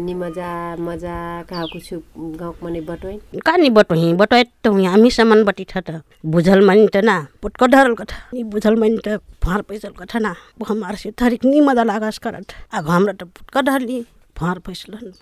नि 0.01 0.15
मजा 0.15 0.51
मजा 0.81 1.17
कहा 1.51 1.65
कुछ 1.73 1.93
गाउँक 2.17 2.65
मनै 2.65 2.81
बटोइन। 2.89 3.21
का 3.45 3.57
नि 3.57 3.69
बटोही 3.71 4.13
बटोए 4.17 4.45
त 4.65 4.73
हामी 4.73 5.11
सम्म 5.11 5.45
बटी 5.45 5.65
छ 5.69 5.85
त। 5.85 6.01
बुझल 6.25 6.65
मन 6.65 6.87
त 6.89 7.05
ना 7.05 7.17
पुटको 7.43 7.67
ढरल 7.69 7.95
कथा। 8.01 8.19
नि 8.35 8.43
बुझल 8.57 8.77
मन 8.81 8.97
त 9.05 9.21
फार 9.45 9.63
पैसल 9.69 9.93
कथा 10.01 10.19
ना। 10.19 10.33
हमार 10.65 10.97
से 10.97 11.13
थरिक 11.13 11.45
नि 11.45 11.61
मजा 11.61 11.85
लागस 11.85 12.19
करत। 12.25 12.57
अब 12.73 12.89
हाम्रो 12.89 13.13
त 13.21 13.29
पुटको 13.37 13.61
ढरली 13.69 14.01
फार 14.37 14.59
पैसल 14.65 15.13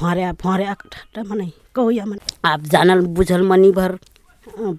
फार्या 0.00 0.32
फार्या 0.42 0.74
त 1.16 1.18
मनै 1.30 1.48
कहुया 1.74 2.04
मन। 2.10 2.18
अब 2.52 2.62
जानल 2.72 3.00
बुझल 3.18 3.42
मनी 3.50 3.70
भर 3.78 3.92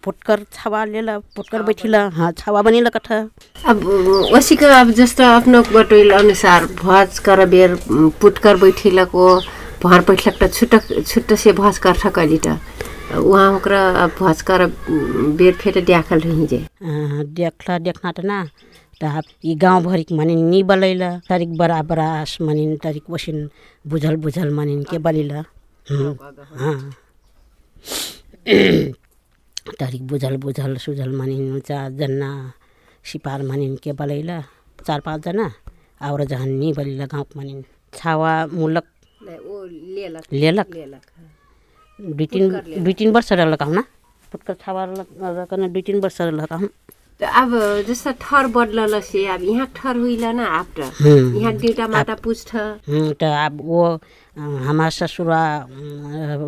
फुटकर 0.03 0.39
छावा 0.53 0.83
लेला 0.85 1.17
फुटकर 1.35 1.61
बैठिला 1.67 2.01
हाँ 2.17 2.31
छावा 2.37 2.61
बनिला 2.67 2.89
कथा 2.97 3.17
अब 3.71 3.83
वसीको 4.33 4.65
अब 4.79 4.91
जस्तो 4.99 5.23
आफ्नो 5.23 5.61
बटोइल 5.73 6.11
अनुसार 6.19 6.65
भज 6.83 7.19
कर 7.27 7.45
बेर 7.53 7.75
पुटकर 8.21 8.55
बैठिलको 8.63 9.25
भर 9.83 10.01
बैठलक 10.09 10.37
त 10.43 10.51
छुट्ट 10.53 10.75
छुट्ट 11.07 11.33
से 11.43 11.51
भज 11.61 11.77
कर 11.87 12.09
कली 12.19 12.37
त 12.47 12.57
उहाँ 13.15 13.47
ओकरा 13.55 13.81
भज 14.19 14.41
कर 14.49 14.65
बेर 15.39 15.53
फेर 15.61 15.81
ड्याखल 15.85 16.19
रही 16.27 16.45
जे 16.53 16.57
अ, 16.57 17.23
देखला 17.39 17.77
देखना 17.87 18.11
त 18.11 18.25
ना 18.31 18.39
त 19.01 19.03
यी 19.45 19.53
गाउँभरिक 19.55 20.11
मनिन 20.11 20.39
नि 20.49 20.61
बलैला 20.63 21.09
तरिक 21.29 21.51
बरा 21.57 21.81
बरास 21.89 22.37
मनिन 22.41 22.71
तरिक 22.83 23.09
वसिन 23.09 23.37
बुझल 23.87 24.15
बुझल 24.23 24.49
मनिन 24.53 24.83
के 24.89 24.97
बलिला। 25.05 25.41
हुँ, 25.87 26.13
तरिक 29.79 30.03
बुझल 30.07 30.35
बुझल 30.37 30.75
सुझल 30.77 31.11
मनिन 31.15 31.43
ऊँचा 31.55 31.79
जन्ना 31.99 32.29
सिपार 33.03 33.41
मनिन 33.43 33.75
के 33.83 33.91
बलैला 33.99 34.39
चार 34.85 34.99
पाँचजना 35.05 35.47
और 36.01 36.23
जहन 36.25 36.49
नि 36.59 36.73
बलिला 36.77 37.05
गाउँक 37.05 37.29
मनिन। 37.37 37.63
छावा 37.93 38.33
मुलक 38.53 38.85
लेलक। 40.33 40.67
दुई 41.99 42.25
तिन 42.27 42.43
दुई 42.83 42.93
तिन 42.93 43.11
वर्ष 43.11 43.31
रहलक 43.31 43.61
हौ 43.63 43.71
न 43.73 43.81
फुटकर 44.31 44.53
छावा 44.63 44.83
रहलक 44.85 45.53
दुई 45.73 45.81
तिन 45.81 45.99
वर्ष 46.01 46.21
रहलक 46.21 46.53
हौ 46.53 46.67
अब 47.19 47.51
जस्तो 47.87 48.11
ठर 48.21 48.47
बदलल 48.55 48.99
से 49.01 49.25
अब 49.33 49.43
यहाँ 49.43 49.67
ठर 49.75 49.95
हुइल 49.97 50.23
न 50.35 50.39
आफ्टर। 50.39 50.91
यहाँ 51.39 51.53
दुइटा 51.63 51.87
माता 51.87 52.15
पुछ 52.23 52.55
हम्म, 52.55 53.11
त 53.19 53.23
अब 53.23 53.59
वो 53.63 53.83
अ, 54.35 54.39
हमार 54.67 54.89
ससुरा 54.91 55.41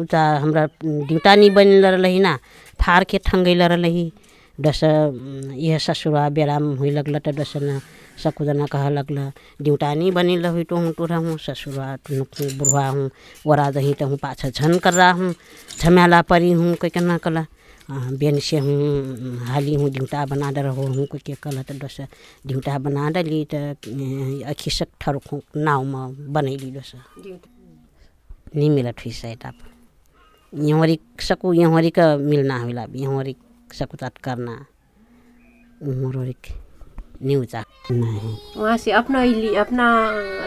उता 0.03 0.21
हमरा 0.43 0.65
ड्यूटा 0.83 1.35
नहीं 1.35 1.51
बनल 1.55 2.05
ना 2.21 2.35
फार 2.83 3.03
के 3.09 3.17
ठंगैल 3.27 3.61
रही। 3.63 4.11
डस 4.57 4.83
उम, 4.83 5.51
यह 5.55 5.77
ससुरा 5.87 6.27
बेराम 6.35 6.63
हुई 6.83 6.89
लगल 6.91 7.19
त 7.23 7.29
डस 7.39 7.53
न 7.63 7.79
सकुजना 8.23 8.65
कह 8.67 8.89
लगल 8.89 9.17
डिउटानी 9.63 10.11
बनिल 10.11 10.45
हुई 10.45 10.63
तो 10.67 10.75
हूँ 10.75 10.91
टूरा 10.97 11.17
हूँ 11.23 11.37
ससुरा 11.47 11.95
तुनुक 12.07 12.41
बुढ़वा 12.59 12.87
हूँ 12.89 13.09
वरा 13.47 13.69
दही 13.71 13.93
त 13.99 14.03
हूँ 14.09 14.17
पाछा 14.19 14.49
झन 14.49 14.77
कर 14.83 14.93
रहा 14.93 15.11
हूँ 15.19 15.33
झमेला 15.79 16.21
परी 16.27 16.51
हूँ 16.51 16.75
कोई 16.81 16.89
के 16.89 16.99
ना 16.99 17.17
कला। 17.23 17.45
बेन 17.89 18.39
से 18.43 18.57
हूँ 18.59 19.37
हाली 19.47 19.73
हूँ 19.75 19.89
डिउटा 19.89 20.25
बना 20.31 20.51
डर 20.51 20.65
हो 20.77 20.83
हूँ 20.87 21.05
कोई 21.11 21.19
के 21.25 21.33
कल 21.43 21.61
त 21.63 21.71
डस 21.83 21.97
डिउटा 22.47 22.77
बना 22.83 23.09
डली 23.15 23.43
त 23.53 23.55
अखिसक 24.51 24.87
ठर 25.01 25.19
नावमा 25.57 26.07
बनैली 26.35 26.71
डस 26.71 26.91
नहीं 28.55 28.69
मिलत 28.69 29.05
हुई 29.05 29.11
साइड 29.13 29.45
आप 29.45 29.55
यहाँवरी 30.53 30.99
सकू 31.27 31.53
यहाँवरी 31.53 31.89
का 31.99 32.05
मिलना 32.17 32.57
होला 32.63 32.85
यहाँवरी 32.95 33.35
सकू 33.79 33.97
तात 34.01 34.17
करना 34.23 34.53
उमरोरिक 35.87 36.47
न्यूजा 37.23 37.63
नहीं 37.91 38.35
वहाँ 38.57 38.77
से 38.77 38.91
अपना 38.99 39.19
अइली 39.21 39.53
अपना 39.63 39.85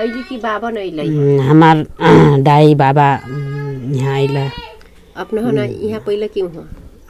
अइली 0.00 0.23
कि 0.28 0.37
बाबा 0.44 0.70
न 0.70 0.76
अइलै 0.76 1.06
हम्म, 1.06 1.40
हमार 1.50 1.87
दाई 2.49 2.75
बाबा 2.85 3.09
यहाँ 3.97 4.14
आइला 4.14 4.49
अपना 5.25 5.42
हो 5.42 5.50
न 5.50 5.64
यहाँ 5.88 6.00
पहिला 6.06 6.26
क्यों 6.37 6.52
हो 6.54 6.64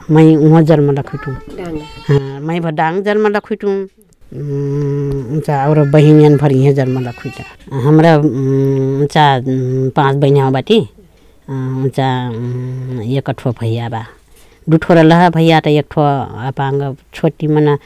मैं 0.09 0.23
वहाँ 0.37 0.61
जन्म 0.69 0.91
लखुटू 0.97 1.31
हाँ 2.07 2.39
मैं 2.47 2.59
भडाङ 2.61 3.01
जन्म 3.03 3.27
लखुटू 3.35 3.69
उचा 5.37 5.55
और 5.69 5.79
बहिनियन 5.91 6.37
भर 6.37 6.51
यहाँ 6.51 6.73
जन्म 6.73 6.99
लखुटा 7.07 7.43
हमरा 7.85 8.15
उचा 9.05 9.25
पाँच 9.95 10.15
बहिनी 10.21 10.41
बाटी। 10.55 10.79
उचा 11.85 12.09
एक 13.17 13.29
ठो 13.39 13.51
भैया 13.59 13.89
बा। 13.89 14.03
दू 14.69 14.77
ठो 14.83 14.93
रह 14.93 15.29
भैया 15.35 15.59
त 15.59 15.67
एक 15.67 15.85
ठो 15.91 16.01
अपाङ्ग। 16.47 16.95
छोटी 17.13 17.47
मना 17.47 17.77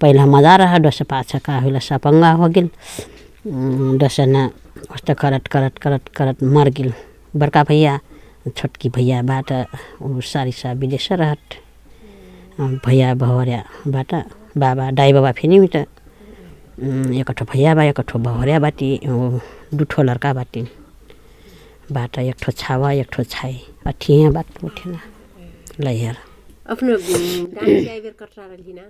पहिला 0.00 0.26
मजा 0.26 0.54
रह 0.62 0.78
दस 0.86 1.02
पाछा 1.10 1.38
का 1.42 1.58
होला 1.66 1.78
सपङ्गा 1.82 2.30
हो 2.38 2.48
गेल। 2.54 2.68
उम्, 3.46 3.98
दस 3.98 4.16
न 4.20 4.48
कस्तो 4.92 5.14
करत 5.18 5.46
करत 5.52 5.78
करत 5.82 6.08
करत 6.16 6.42
मर 6.54 6.68
गेल। 6.78 6.92
बड़का 7.36 7.62
भैया। 7.68 7.98
छोटकी 8.48 8.88
भैया 8.96 9.22
बाट 9.30 9.52
ऊ 10.02 10.20
सारी 10.32 10.52
सा 10.60 10.72
विदेश 10.82 11.08
रहत 11.22 11.56
भैया 12.86 13.14
भवरियाबाट 13.22 14.14
बाबा 14.62 14.90
दाई 14.98 15.12
बाबा 15.16 15.32
फेरि 15.40 15.58
त 15.74 15.86
उम्, 16.82 17.12
एक 17.20 17.30
ठो 17.38 17.44
भैया 17.52 17.74
बा 17.74 17.82
एक 17.92 18.00
ठो 18.08 18.18
भवरिया 18.26 18.58
बाटी 18.64 18.88
दुठो 19.78 20.02
लड़का 20.02 20.32
बाटी 20.38 20.62
बाट 21.92 22.18
एक 22.18 22.36
ठो 22.42 22.52
छावा 22.62 22.92
एक 23.02 23.08
ठो 23.12 23.22
छाई 23.34 23.56
अठिया 23.86 24.30
बात 24.36 24.64
उठेन 24.64 24.98
लैहर 25.84 26.16
आफ्नो 26.72 26.96
डाङ्गा 26.96 27.92
आइबेर 27.92 28.14
कटरा 28.20 28.44
रहली 28.46 28.72
ना 28.78 28.84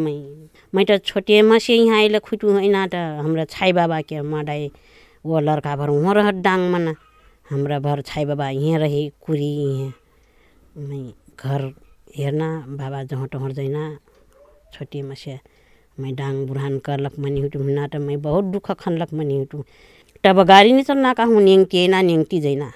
मै 0.73 0.83
त 0.87 0.91
छोटे 1.03 1.41
मसे 1.49 1.75
यहाँ 1.75 1.97
आइल 1.99 2.19
खुटु 2.27 2.47
हैना 2.55 2.81
त 2.87 2.95
हमरा 3.23 3.45
छाई 3.53 3.71
बाबा 3.79 3.99
के 4.09 4.21
मडाई 4.23 4.71
वो 5.25 5.39
लड़का 5.47 5.75
भर 5.75 5.89
वहाँ 5.89 6.13
रहत 6.15 6.35
डाङ 6.47 6.59
मना। 6.71 6.93
हमरा 7.49 7.77
भर 7.85 8.01
छाई 8.09 8.25
बाबा 8.25 8.49
यहाँ 8.49 8.79
रही 8.79 9.03
कुरी 9.25 9.51
यहाँ 9.61 9.93
मै 10.87 11.01
घर 11.43 11.61
हेर्न 12.17 12.41
बाबा 12.79 13.03
जहाँ 13.11 13.27
टहर 13.31 13.51
जैना 13.59 13.83
छोटे 14.73 15.01
मसे 15.03 15.35
मै 15.99 16.11
डाङ 16.15 16.45
बुढान 16.47 16.77
करलक 16.87 17.19
मनी 17.19 17.39
हुटु 17.41 17.59
हुना 17.59 17.87
त 17.87 17.95
मै 18.07 18.15
बहुत 18.25 18.45
दुःख 18.55 18.71
खनलक 18.79 19.13
मनी 19.13 19.37
हुटु। 19.39 19.63
तब 20.23 20.37
गाडी 20.47 20.71
नि 20.73 20.83
चल्ना 20.87 21.13
का 21.19 21.23
हुँ 21.27 21.41
न्याङती 21.43 21.87
ना 21.91 22.01
न्याङती 22.07 22.39
जैना। 22.41 22.69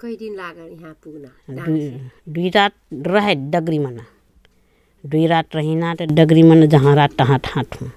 कति 0.00 0.16
दिन 0.20 0.34
लाग्यो 0.36 0.66
यहाँ 0.66 0.94
पुग्न 1.02 1.24
दुई 2.28 2.48
रात 2.56 2.74
रहे 2.92 3.34
डगरी 3.52 3.78
मना। 3.78 4.04
दुई 5.04 5.26
रात 5.26 5.56
रहिना 5.56 5.94
त 5.94 6.02
डगरी 6.16 6.42
मन 6.42 6.66
जहाँ 6.72 6.94
रात 6.96 7.12
तहाँ 7.18 7.38
ठाँट 7.44 7.80
हूँ। 7.80 7.90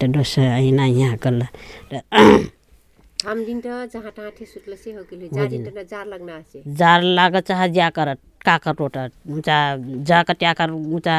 त 0.00 0.04
डस 0.14 0.38
ऐना 0.38 0.84
यहाँ 0.86 1.16
कल। 1.24 1.40
जा 1.94 2.04
न 6.20 6.42
जार 6.78 7.02
लाग 7.02 7.38
चाह 7.48 7.66
ज्या 7.66 7.88
करत 7.96 8.18
का 8.44 8.56
कर 8.60 8.74
रोटा 8.78 9.06
ऊँचा 9.32 9.56
जा 10.04 10.22
का 10.22 10.32
त्या 10.36 10.52
कर 10.52 10.70
ऊँचा 10.70 11.16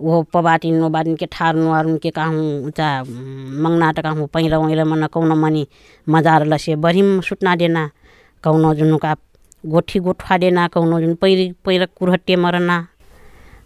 वो 0.00 0.22
पबाटिन 0.32 0.82
ओबाटिन 0.82 1.16
के 1.16 1.26
ठार 1.32 1.54
नुहारुन 1.54 1.96
के 2.02 2.10
काहूँ 2.10 2.64
ऊँचा 2.66 2.88
मंगना 3.04 3.92
त 3.92 4.00
काहूँ 4.02 4.26
पहिरा 4.32 4.58
वहिरा 4.58 4.84
मन 4.84 5.06
कौन 5.12 5.32
मनी 5.38 5.66
मजार 6.06 6.46
लसे। 6.46 6.76
बरिम 6.80 7.20
सुटना 7.20 7.54
देना 7.56 7.90
कौनो 8.44 8.74
जुन 8.74 8.96
का 8.98 9.14
गोठी 9.68 9.98
गोठवा 10.06 10.38
देना 10.38 10.66
कौनो 10.74 11.00
जुन 11.00 11.14
पैरी 11.20 11.52
पैर 11.64 11.84
कुरहट्टे 11.98 12.36
मरना। 12.36 12.76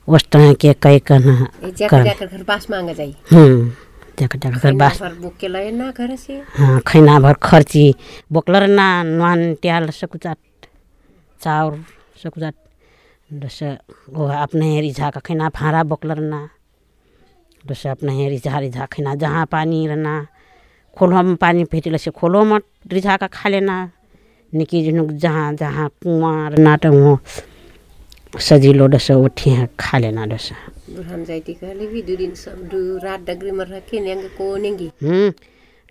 वस्तु 0.09 0.39
के 0.61 0.73
कई 0.83 0.99
ज्याकर 1.01 2.03
ज्याकर 2.03 2.27
घर 2.27 2.43
पास 2.43 2.67
मांग 2.71 2.91
जाई। 2.95 3.15
हम्म 3.31 3.71
जाकर 4.19 4.39
जाकर 4.39 4.59
घर 4.59 4.73
बास। 4.73 5.01
घर 5.03 5.15
बोके 5.15 5.49
लय 5.49 5.71
ना 5.71 5.91
घर 5.91 6.15
से। 6.17 6.43
हाँ 6.57 6.81
खैना 6.87 7.19
भर 7.21 7.35
खर्ची। 7.43 7.95
बोक्लर 8.33 8.67
ना 8.69 8.87
नुहान 9.03 9.55
ट्याल 9.63 9.91
सकुचाट 9.91 10.39
चाउर 11.41 11.79
सकुचाट 12.23 12.55
दस 13.31 13.59
वो 14.11 14.27
अपने 14.27 14.75
हेरी 14.75 14.93
झा 14.93 15.11
का 15.11 15.21
खैना 15.21 15.49
फारा 15.51 15.83
बोक्लर 15.83 16.19
ना। 16.21 16.49
दस 17.65 17.87
अपने 17.87 18.13
हेरी 18.15 18.39
झा 18.39 18.59
रिझा 18.59 18.87
खैना 18.87 19.15
जहाँ 19.15 19.45
पानी 19.47 19.87
रहना। 19.87 20.27
खोलो 20.97 21.23
में 21.23 21.37
पानी 21.37 21.65
फेटिल 21.65 21.97
से 21.99 22.11
खोलो 22.11 22.45
में 22.45 22.59
रिझा 22.93 23.17
का 23.17 23.27
खा 23.27 23.49
लेना। 23.49 23.91
निकी 24.53 24.85
जुनुक 24.85 25.11
जहाँ 25.19 25.53
जहाँ 25.55 25.89
कुआँ 26.03 26.51
रहना 26.51 26.77
तो 26.77 26.93
वो 26.93 27.19
सजिलो 28.39 28.87
रहेछ 28.87 29.11
उठी 29.11 29.51
खा 29.81 29.99
लेना 29.99 30.25
रहेछ 30.25 30.53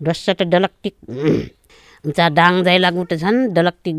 डस्स 0.01 0.29
त 0.29 0.41
डलक्टिक 0.53 0.95
उचा 2.05 2.25
डाङ 2.37 2.53
जाइ 2.63 2.77
लागु 2.77 3.03
त 3.09 3.13
झन् 3.15 3.53
डलक्टिक 3.55 3.95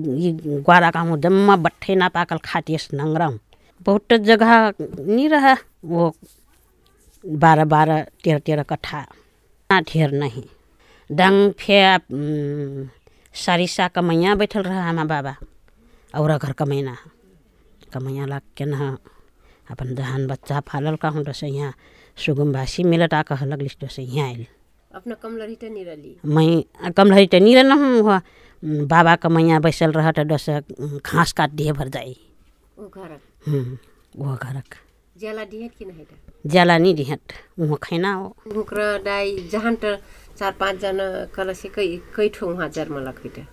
ग्वारा 0.66 0.90
कामु 0.96 1.16
जम्मा 1.24 1.54
बट्ठै 1.64 1.94
नपाकल 2.02 2.38
खाटिएस 2.44 2.88
नङ्ग्राउँ 2.94 3.38
बहुत 3.86 4.12
जग्गा 4.28 4.56
नहीं 4.78 5.28
रहा 5.28 5.54
वो 5.84 6.12
बारह 7.24 7.64
बारह 7.64 8.02
तेरह 8.24 8.38
तेरह 8.46 8.62
कट्ठा 8.70 9.00
ना 9.70 9.80
ढेर 9.88 10.10
नहीं। 10.22 10.42
डंग 11.10 11.52
फे 11.58 11.78
हम्म, 11.82 12.88
सारिसा 13.34 13.88
कमैया 13.94 14.34
बैठल 14.34 14.62
रहा 14.62 14.88
हमारा 14.88 15.06
बाबा 15.12 15.34
और 16.14 16.38
घर 16.38 16.52
कमैना। 16.52 16.96
ಕಮಯ್ಯ 17.94 18.20
ಲಾಕ್ಯನ 18.32 18.74
अपन 19.72 19.88
दहन 19.98 20.22
बच्चा 20.30 20.56
फालल 20.68 20.96
का 21.02 21.08
हूँ 21.14 21.22
तो 21.22 21.26
डोसैया 21.28 21.68
सुगमवासी 22.16 22.82
मिलटा 22.90 23.20
कहलक 23.28 23.60
लिस्ट 23.66 23.78
डोसैया 23.80 24.24
आयल। 24.24 24.42
अपना 24.90 25.14
कमलरी 25.22 25.54
टनी 25.62 25.82
रही 25.88 26.10
मैं 26.34 26.92
कमलरी 26.98 27.26
टनी 27.32 27.54
रहना 27.54 27.74
हूँ 27.80 27.88
हुआ 28.00 28.18
बाबा 28.92 29.14
का 29.22 29.28
मैया 29.36 29.58
बैसल 29.66 29.90
रह 29.96 30.06
था 30.06 30.12
तो 30.18 30.24
डोस 30.32 30.46
घास 31.02 31.32
काट 31.38 31.50
दिए 31.58 31.72
भर 31.78 31.88
जाई। 31.96 32.14
वो 32.78 32.86
घरक? 32.88 33.20
हम्म 33.46 33.72
जाला 35.22 35.44
दिहत 35.52 35.72
कि 35.78 35.84
नहीं 35.84 36.04
जाला 36.54 36.76
नहीं 36.78 36.94
दिहत 36.94 37.22
वो 37.58 37.76
खैना 37.82 38.12
हो। 38.14 38.28
भूकरा 38.54 38.86
डाई 39.08 39.48
जहाँ 39.52 39.74
तर 39.82 39.98
चार 40.38 40.52
पाँच 40.60 40.76
जन 40.84 40.98
कल 41.34 41.52
से 41.62 41.68
कई 41.76 41.90
कई 42.16 42.28
ठो 42.36 42.44
वहाँ 42.52 42.68
जन्मलक 42.78 43.18
हुई 43.24 43.44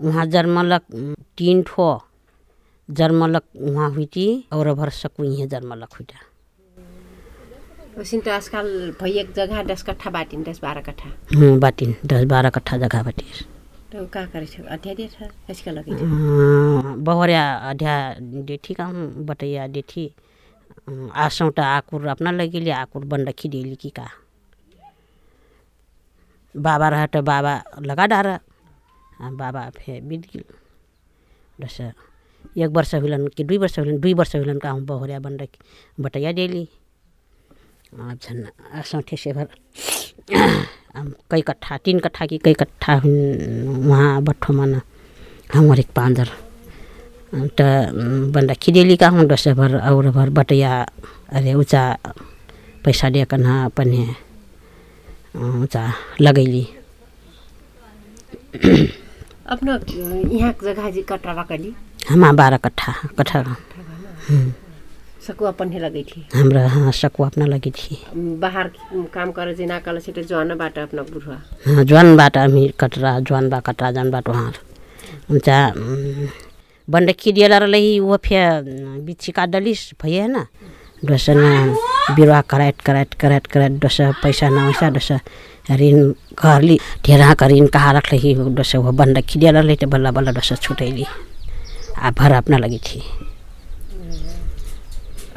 वहाँ 0.00 0.26
जन्मलक 0.36 0.84
तीन 1.38 1.62
ठो। 1.68 1.88
जन्मलक 2.98 3.44
वहाँ 3.56 3.90
हुई 3.94 4.06
थी 4.16 4.26
और 4.52 4.72
भर 4.74 4.90
सकू 4.90 5.24
यहाँ 5.24 5.46
जन्मलक 5.48 5.92
हुई 5.98 6.06
वसिन 7.98 8.20
त 8.24 8.28
आजकल 8.28 8.66
भैया 9.00 9.22
जगह 9.36 9.62
दस 9.70 9.82
कट्ठा 9.82 10.10
बाटिन 10.10 10.42
दस 10.44 10.60
बाह्र 10.62 10.80
कट्ठा। 10.80 11.08
हम्म, 11.34 11.58
बाटिन 11.60 11.94
दस 12.06 12.24
बाह्र 12.32 12.50
कट्ठा 12.56 12.76
जगह 12.78 13.02
बाटी। 13.02 13.26
त 13.92 14.08
का 14.14 14.24
करे 14.32 14.46
छ? 14.46 14.60
अध्याय 14.60 15.06
छ 15.14 15.28
यसका 15.50 15.70
लगे 15.70 15.92
बहरिया 17.04 17.44
अध्या 17.70 17.94
डेठी 18.46 18.74
का 18.74 18.84
हूँ 18.84 19.26
बटैया 19.26 19.66
डेठी 19.74 20.04
आसौँ 20.88 21.50
त 21.50 21.60
आकुर 21.60 22.06
अपना 22.14 22.30
लगिले 22.30 22.70
आकुर 22.70 23.04
बन 23.10 23.26
रखी 23.28 23.48
डेली 23.48 23.74
की 23.82 23.90
का। 23.98 24.06
बाबा 26.54 26.88
रह 26.88 27.06
त 27.06 27.16
बाबा 27.26 27.54
लगा 27.82 28.06
डार 28.06 28.26
बाबा 29.20 29.68
फे 29.76 30.00
बीत 30.08 30.22
दस 31.60 31.76
एक 32.58 32.70
वर्ष 32.76 32.94
हुलन 32.94 33.26
कि 33.36 33.44
दुई 33.44 33.58
वर्ष 33.58 33.78
हुलन 33.78 33.98
दुई 34.00 34.14
वर्ष 34.14 34.34
हुलन 34.36 34.58
का 34.58 34.70
हूँ 34.70 34.82
बहरिया 34.86 35.18
बन 35.20 35.36
रखी 35.38 35.58
बटैया 36.02 36.32
डेली। 36.32 36.68
झन् 37.94 38.44
आसौँ 38.78 39.02
ठेसे 39.08 39.32
भर 39.32 39.46
अब 40.96 41.14
कई 41.30 41.40
कट्ठा 41.48 41.76
तीन 41.84 41.98
कट्ठा 42.04 42.26
की 42.26 42.38
कई 42.44 42.54
कट्ठा 42.54 42.94
वहाँ 42.96 44.22
बट्ठो 44.22 44.52
मन 44.52 44.80
हम 45.54 45.74
एक 45.74 45.90
पाँजर। 45.96 46.28
त 47.58 47.62
बन्दा 48.34 48.54
खिडेली 48.62 48.96
का 48.96 49.08
हूँ 49.08 49.24
दस 49.26 49.46
भर 49.54 49.76
और 49.78 50.10
भर 50.10 50.30
बटैया 50.34 50.72
अरे 51.30 51.54
ऊँचा 51.54 51.82
पैसा 52.84 53.10
दे 53.10 53.24
कन 53.30 53.44
अपने 53.70 54.02
ऊँचा 55.36 55.82
लगैली। 56.20 56.66
अपना 59.46 59.78
यहाँ 60.34 60.52
जगह 60.62 60.90
जी 60.90 61.02
कट्टा 61.02 61.32
रकली 61.40 61.74
हमा 62.10 62.32
बारह 62.32 62.56
कट्ठा 62.64 62.92
कट्ठा 63.18 63.44
सकु 65.26 65.44
अपन 65.44 65.72
हे 65.72 65.78
लगे 65.78 66.02
थी। 66.02 66.26
हमरा 66.34 66.66
हाँ 66.68 66.92
सकु 66.92 67.22
अपना 67.24 67.46
लगी 67.46 67.70
थी। 67.70 67.98
बाहर 68.40 68.70
काम 69.14 69.30
करे 69.32 69.54
जे 69.54 69.66
ना 69.66 69.78
कल 69.80 69.98
से 70.00 70.12
तो 70.12 70.22
जवान 70.22 70.56
बाट 70.58 70.78
अपना 70.78 71.02
बुढ़वा। 71.02 71.36
हाँ 71.66 71.84
ज्वानबाट 71.84 72.36
हामी 72.38 72.66
कटरा 72.80 73.18
ज्वानबा 73.20 73.60
कटरा 73.60 73.90
जानबाट 73.92 74.28
उहाँ 74.28 74.52
हुन्छ 75.30 75.48
बन्डकी 76.88 77.32
दिएला 77.32 77.58
रही 77.58 77.98
वो 78.00 78.16
फिर 78.24 78.62
बिच्छी 79.06 79.32
का 79.32 79.46
डलिस 79.46 79.90
ना? 80.04 80.46
दोसर 81.04 81.34
न 81.36 81.74
बिरुवा 82.16 82.40
कराइट 82.50 82.80
कराइट 82.80 83.14
कराइट 83.20 83.46
कराइट 83.46 83.72
दोसर 83.80 84.12
पैसा 84.22 84.48
न 84.48 84.66
वैसा 84.66 84.90
दोसर 84.90 85.20
ऋण 85.80 86.12
घरली 86.34 86.78
ढेरा 87.06 87.32
का 87.34 87.46
ऋण 87.46 87.66
कहाँ 87.74 87.92
रख 87.94 88.12
रही 88.12 88.34
दोसर 88.34 88.78
वो 88.78 88.92
बन्डकी 88.92 89.38
दिएला 89.38 89.60
रही 89.60 89.76
तो 89.76 89.86
बल्ल 89.86 90.10
बल्ल 90.10 90.32
दोसर 90.34 90.56
छुटैली। 90.56 91.06
आ 92.00 92.10
भर 92.18 92.32
अपना 92.32 92.56
लगे 92.58 92.78
थी। 92.86 93.00
हम्म। 93.00 94.38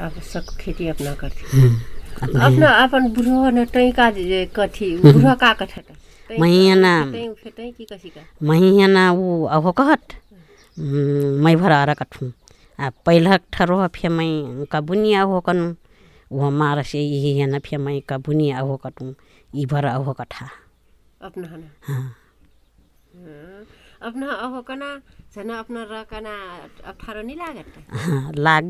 आप 0.06 0.19
सब 0.34 0.45
खेती 0.62 0.88
अपना 0.88 1.13
करती। 1.21 1.58
हम्म, 1.58 2.39
अपना 2.45 2.69
अपन 2.84 3.08
बुढ़ो 3.13 3.49
न 3.58 3.65
तई 3.73 3.91
का 3.99 4.10
कथी 4.58 4.91
हम्म, 4.93 5.12
बुढ़ो 5.13 5.36
का 5.43 5.54
कथत 5.62 5.86
मही 6.39 6.73
ना 6.76 6.93
का 7.12 8.21
मही 8.47 8.86
वो 9.17 9.43
अहो 9.56 9.71
कहत? 9.80 10.13
मैं 11.43 11.56
भर 11.62 11.71
आरा 11.71 11.93
कथू 11.93 12.32
आ 12.80 12.89
पहलक 13.06 13.41
ठरो 13.54 13.88
फे 13.95 14.08
मैं 14.10 14.65
कबुनी 14.71 15.13
अहो 15.13 15.39
कनु 15.47 15.73
वो 16.38 16.49
मार 16.52 16.82
से 16.89 16.99
यही 17.02 17.38
है 17.38 17.45
ना 17.49 17.60
फे 17.65 17.78
मैं 17.78 17.99
कबुनी 18.10 18.49
अहो 18.52 18.76
कटू 18.86 19.13
ई 19.56 19.65
भर 19.71 19.86
अहो 19.86 20.13
कथा। 20.19 20.49
अपना 21.28 21.47
हाँ। 21.88 22.15
अपना 24.03 24.27
अहो 24.45 24.61
कना 24.67 24.89
झन् 25.35 25.51
अपना 25.51 25.81
र 25.91 26.03
कना 26.11 26.33
अप्ठ्यारो 26.89 27.21
नि 27.21 27.35
लागत? 27.35 27.67
हाँ, 27.89 28.31
लाग 28.45 28.65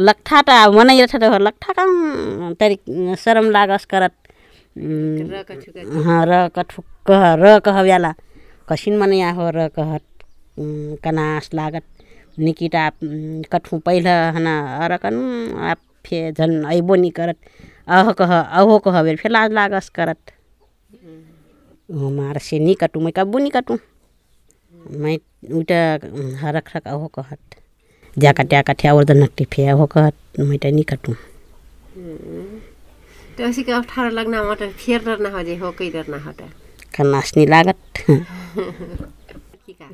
लट्ठा 0.00 0.40
त 0.42 0.50
मनै 0.74 1.04
रह 1.04 1.38
लट्ठा 1.38 1.72
काम 1.72 1.90
तरी 2.60 2.76
शरम 3.22 3.50
लागस 3.50 3.84
करत। 3.92 4.14
र 4.76 5.42
कछुका 5.48 6.02
हाँ 6.06 6.24
र 6.26 6.48
कठुक्क 6.56 7.10
र 7.42 7.58
कह 7.66 7.82
ब्याला 7.82 8.12
कसिन 8.68 8.98
मनै 8.98 9.20
आहो 9.30 9.50
र 9.50 9.68
कहत 9.76 10.04
कनास 11.04 11.50
लागत। 11.54 11.84
निकिटा 12.38 12.84
कठु 13.52 13.78
पहिला 13.86 14.14
हना 14.34 14.54
अर 14.84 14.96
कनु 15.02 15.22
आप 15.70 15.78
फे 16.04 16.18
झन् 16.32 16.64
ऐबो 16.72 16.94
नि 16.94 17.10
करत। 17.10 17.38
अह 17.88 18.12
कह 18.18 18.32
अहो 18.38 18.78
कह 18.86 19.02
बेर 19.02 19.16
फे 19.16 19.28
लाज 19.28 19.52
लागस 19.52 19.88
करत। 19.98 20.32
मार 22.16 22.38
से 22.38 22.58
नि 22.58 22.74
कटु 22.80 23.00
मै 23.00 23.10
कब्बु 23.16 23.38
नि 23.38 23.50
कटु। 23.50 23.78
मै 25.02 25.14
उटा 25.60 25.80
हरक 26.42 26.66
रक 26.76 26.84
अहो 26.94 27.06
कहत 27.16 27.42
ज्याका 28.16 28.42
ट्याका 28.50 28.72
ठ्यावर 28.80 29.12
नट्टी 29.22 29.44
फे 29.52 29.66
अहो 29.74 29.86
कहत 29.94 30.16
मै 30.48 30.56
त 30.62 30.64
नि 30.76 30.82
कटु 30.90 31.12
त्यसै 33.36 33.62
के 33.66 33.72
अप्ठ्यारो 33.72 34.10
लाग्न 34.18 34.34
मट 34.48 34.60
फेर 34.80 35.00
डर 35.06 35.18
हो 35.34 35.40
जे 35.48 35.54
हो 35.62 35.68
कै 35.78 35.88
डर 35.94 36.06
हो 36.24 36.32
त 36.38 36.40
कनास 36.94 37.28
नि 37.36 37.44
लागत। 37.46 37.78
की 39.64 39.72
का 39.78 39.86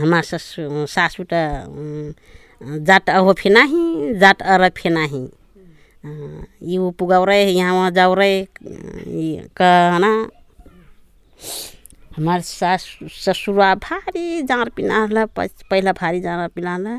हमार 0.00 0.22
ससु 0.30 0.62
सासु 0.94 1.22
त 1.30 1.32
उम्, 1.78 2.12
जात 2.88 3.10
अहो 3.18 3.32
फे 3.40 3.48
नाही 3.56 3.82
जात 4.20 4.38
अर 4.52 4.68
फे 4.78 4.88
नाही। 4.96 5.22
अँ, 6.04 6.42
यू 6.72 6.90
पुगाउरै 6.98 7.40
यहाँ 7.50 7.72
वहाँ 7.74 7.90
जाउरै 7.98 8.34
कहना। 9.58 10.10
हमार 12.18 12.40
सास 12.40 12.82
ससुरा 13.24 13.74
भारी 13.86 14.42
जाँड 14.42 14.68
पिनाला 14.76 15.24
पहिला 15.38 15.92
भारी 16.00 16.20
जाँड 16.20 16.50
पिनाला 16.50 16.94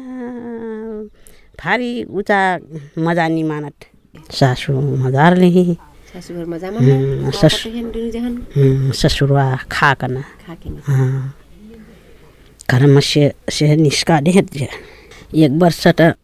भारी 1.60 1.91
उचा 2.03 2.39
मज़ा 3.03 3.27
नि 3.27 3.43
मानत। 3.43 3.79
सासु 4.32 4.73
मजाले 5.03 5.49
सासुघर 6.10 6.45
मजामा 6.45 6.79
उम्, 6.79 7.32
सस- 7.36 7.67
जहन? 8.15 8.36
उम्, 8.58 8.91
ससुरा 8.95 9.45
खाकन 9.71 10.15
हाँ। 10.88 11.36
घरमा 12.71 12.99
से 12.99 13.34
से 13.51 13.75
निस्काले 13.75 14.32
जे। 14.32 14.67
एक 15.36 15.51
वर्ष 15.62 15.84
त 15.99 16.15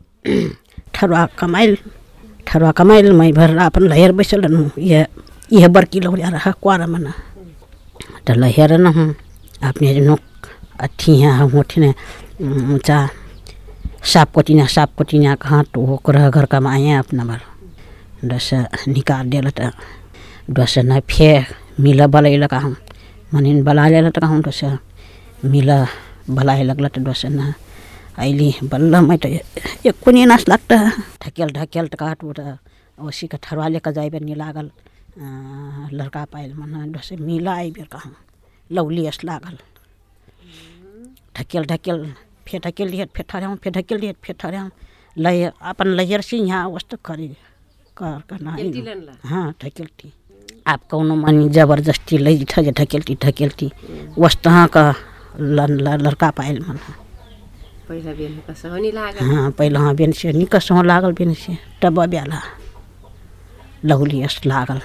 ठरुवा 0.95 1.25
कमाइल 1.39 1.77
ठरुवा 2.47 2.71
कमाइल 2.79 3.11
मै 3.11 3.31
भर 3.31 3.57
अपन 3.67 3.83
लहेर 3.91 4.11
बैसल 4.17 4.41
रहनु। 4.41 4.69
ये 4.79 5.05
ये 5.51 5.67
बर्की 5.67 5.99
लौरिया 5.99 6.29
रहा 6.29 6.51
क्वारा 6.63 6.87
मना। 6.87 7.13
त 8.25 8.31
लहेर 8.41 8.71
न 8.77 8.87
हूँ 8.95 9.09
अपने 9.69 9.99
नोक 10.07 10.21
अथी 10.85 11.19
है 11.21 11.29
हम 11.39 11.59
उठी 11.59 11.81
ने 11.81 11.89
ऊँचा 12.75 12.97
साप 14.11 14.31
कोटिना 14.35 14.65
साप 14.75 14.89
कोटिना 14.97 15.35
कहाँ 15.41 15.63
तो 15.73 15.81
वो 15.81 15.95
करह 16.05 16.29
घर 16.29 16.45
कमाए 16.53 16.91
अपना 17.03 17.23
भर 17.25 17.41
दस 18.31 18.49
निकाल 18.87 19.29
दिया 19.29 19.49
त 19.57 19.71
दस 20.49 20.73
न 20.85 20.99
फे 21.09 21.29
मिला 21.79 22.07
बलैल 22.07 22.45
कहूँ 22.47 22.75
मनिन 23.33 23.63
बलाले 23.63 24.09
त 24.11 24.19
कहूँ 24.19 24.41
दस 24.47 24.61
मिला 25.45 25.77
बलाए 26.29 26.63
लगल 26.63 26.87
त 26.87 26.99
दस 26.99 27.25
न। 27.25 27.53
अहिले 28.17 28.49
बल्ल 28.71 28.93
मै 29.07 29.17
त 29.17 29.25
एक 29.85 29.95
कुनी 30.03 30.25
नास 30.25 30.47
लाग्छ 30.49 30.71
ढकेल 31.21 31.49
ढकेल 31.57 31.85
त 31.91 31.95
काटु 31.99 32.33
त 32.37 32.57
औसी 32.97 33.27
का 33.27 33.37
ठरवाले 33.43 33.79
का 33.83 33.91
जाइबे 33.91 34.19
नि 34.23 34.35
लागल। 34.35 34.69
लड़का 35.17 36.23
पाइल 36.31 36.53
मन 36.53 36.91
दस 36.91 37.09
मिला 37.19 37.53
आइबेर 37.53 37.87
कहूँ। 37.91 38.15
लौलियस 38.69 39.23
लागल। 39.23 39.57
ढकेल 41.37 41.65
ढकेल 41.65 42.05
फे 42.47 42.59
ढकेल 42.65 42.91
दिए 42.91 43.05
फे 43.15 43.23
ठहऱ्याउँ 43.29 43.55
फे 43.63 43.69
ढकेल 43.71 43.99
दिए 43.99 44.13
फे 44.23 44.33
ठहऱ्याउँ 44.33 44.69
लय 45.17 45.51
अपन 45.61 45.87
लैयर 45.87 46.21
से 46.21 46.37
यहाँ 46.37 46.69
वस्तु 46.69 46.97
करी 47.05 47.27
कर 47.97 48.21
करना 48.29 48.55
हाँ। 49.25 49.53
ढकेलती 49.63 50.13
आप 50.67 50.87
कौनो 50.91 51.15
मानी 51.15 51.49
ज़बरदस्ती 51.49 52.17
लै 52.17 52.37
छ 52.49 52.59
जे 52.59 52.71
ढकेलती 52.71 53.15
ढकेलती। 53.23 53.71
वस्तु 54.19 54.49
हाँ 54.49 54.67
का 54.75 54.83
लड़का 55.39 56.29
पाइल 56.37 56.59
मन 56.67 56.77
पहिला 57.87 58.13
बेन 58.13 58.39
हो 58.49 59.25
हाँ 59.25 59.51
पहिला 59.57 59.79
हाँ 59.79 59.95
बेन 59.95 60.11
से 60.11 60.31
निकसो 60.33 60.81
लागल 60.83 61.11
बेन 61.13 61.33
से 61.33 61.57
तब 61.81 62.05
ब्याला। 62.05 62.41
लहुलियस 63.85 64.41
लागल। 64.45 64.81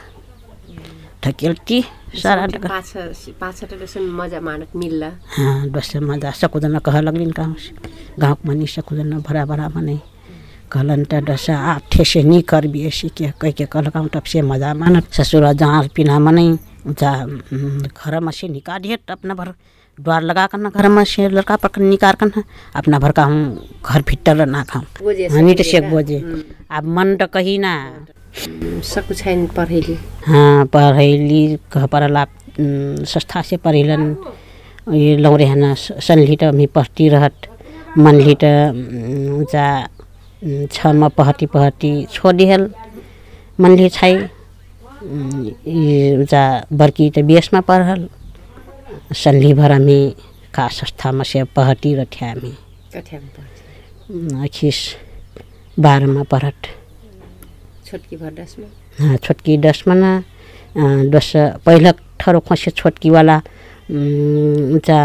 ढकेलती 1.25 1.83
सारा 2.17 2.47
मज़ा 4.21 4.41
मानत 4.41 4.71
मिल्ला। 4.77 5.11
हाँ 5.37 5.69
दोसर 5.69 6.01
मज़ा। 6.01 6.31
सकुदन 6.33 6.79
कह 6.81 7.01
लगलिन 7.01 7.31
गाँव 7.31 7.55
से 7.55 7.73
गाँव 8.19 8.37
मनी 8.47 8.67
सकुदन 8.67 9.21
भरा 9.21 9.45
भरा 9.45 9.69
मने 9.69 9.97
कहलन 10.73 11.05
त 11.05 11.15
दस 11.29 11.51
आप 11.51 11.83
ठेसे 11.93 12.23
नी 12.23 12.41
कर 12.43 12.67
बिएसी 12.73 13.09
के 13.13 13.31
कह 13.41 13.51
के 13.51 13.65
कहल 13.67 13.87
गाँव 13.95 14.07
तब 14.15 14.23
से 14.23 14.43
मज़ा 14.43 14.73
मानत 14.75 15.13
ससुर 15.13 15.53
जहाँ 15.53 15.83
पिना 15.95 16.19
मने 16.19 16.47
जा 16.89 17.13
घर 17.27 18.31
से 18.33 18.49
निकाल 18.49 18.81
दिए 18.81 18.99
अपना 19.11 19.35
भर 19.35 19.53
द्वार 19.99 20.23
लगा 20.23 20.47
कर 20.47 20.59
ना 20.59 20.69
घर 20.71 20.89
में 20.89 21.05
से 21.05 21.29
लड़का 21.29 21.57
पकड़ 21.61 21.83
निकाल 21.83 22.15
कर 22.21 22.27
ना 22.27 22.43
अपना 22.77 22.99
भर 22.99 23.13
का 23.13 23.25
हूँ 23.25 23.43
घर 23.85 24.03
फिट्टर 24.09 24.47
ना 24.47 24.63
खाऊँ। 24.65 24.85
बोजे 25.03 25.27
हमी 25.29 25.55
तो 25.55 25.63
सेक 25.63 25.91
बोझे। 25.91 26.19
अब 26.71 26.85
मन 26.97 27.17
तो 27.17 27.27
कही 27.27 27.59
ना 27.59 27.73
सकु 28.35 29.15
छैन 29.15 29.47
पढेली 29.57 29.97
हाँ 30.27 30.65
पढ़ैली 30.75 31.43
कह 31.73 31.87
पढ़ला 31.93 32.25
संस्था 32.61 33.43
से 33.49 33.57
पढ़िलन 33.65 34.17
ये 34.95 35.17
लौरे 35.17 35.47
हना 35.47 35.75
सनली 36.07 36.37
त 36.43 36.45
मी 36.55 36.67
पढ़ती 36.77 37.09
रहत। 37.09 37.47
उम, 38.45 39.45
जा 39.53 39.67
उम, 40.45 40.67
छमा 40.73 41.09
पहती 41.19 41.47
पहती 41.55 41.91
छोड़ 42.13 42.35
दिहल 42.37 42.71
मनली 43.61 43.89
छाई 43.97 44.17
उम, 44.17 45.45
ये 45.67 46.25
जा 46.31 46.43
बड़की 46.73 47.11
त 47.17 47.19
बेसमा 47.31 47.61
पढ़ल 47.71 48.09
सनली 49.23 49.53
भर 49.55 49.73
हमी 49.73 50.01
का 50.55 50.67
संस्थामा 50.79 51.23
से 51.33 51.43
पहती 51.59 51.95
पढ्छ 53.37 54.11
उम, 54.11 54.43
अखिस 54.45 54.79
बाह्रमा 55.79 56.23
पढत 56.31 56.67
छोटकी 57.91 58.17
भड्डासमा 58.17 58.67
हाँ, 58.99 59.17
छोटकी 59.17 59.57
दस 59.59 61.33
पहिला 61.67 61.93
ठरो 62.21 62.41
खसे 62.41 62.71
छोटकीवाला 62.71 63.37
उम्, 63.37 64.77
उचा 64.77 64.99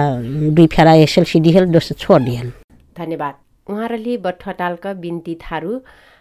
दुई 0.53 0.67
फेरा 0.67 0.93
एसएलसी 1.03 1.39
दिहल 1.41 1.65
दोस 1.73 1.91
छोड 1.97 2.21
दिहल। 2.21 2.51
धन्यवाद। 2.97 3.33
उहाँहरूले 3.67 4.17
बठटालका 4.21 4.93
बिन्ती 5.01 5.35
थारू 5.41 5.79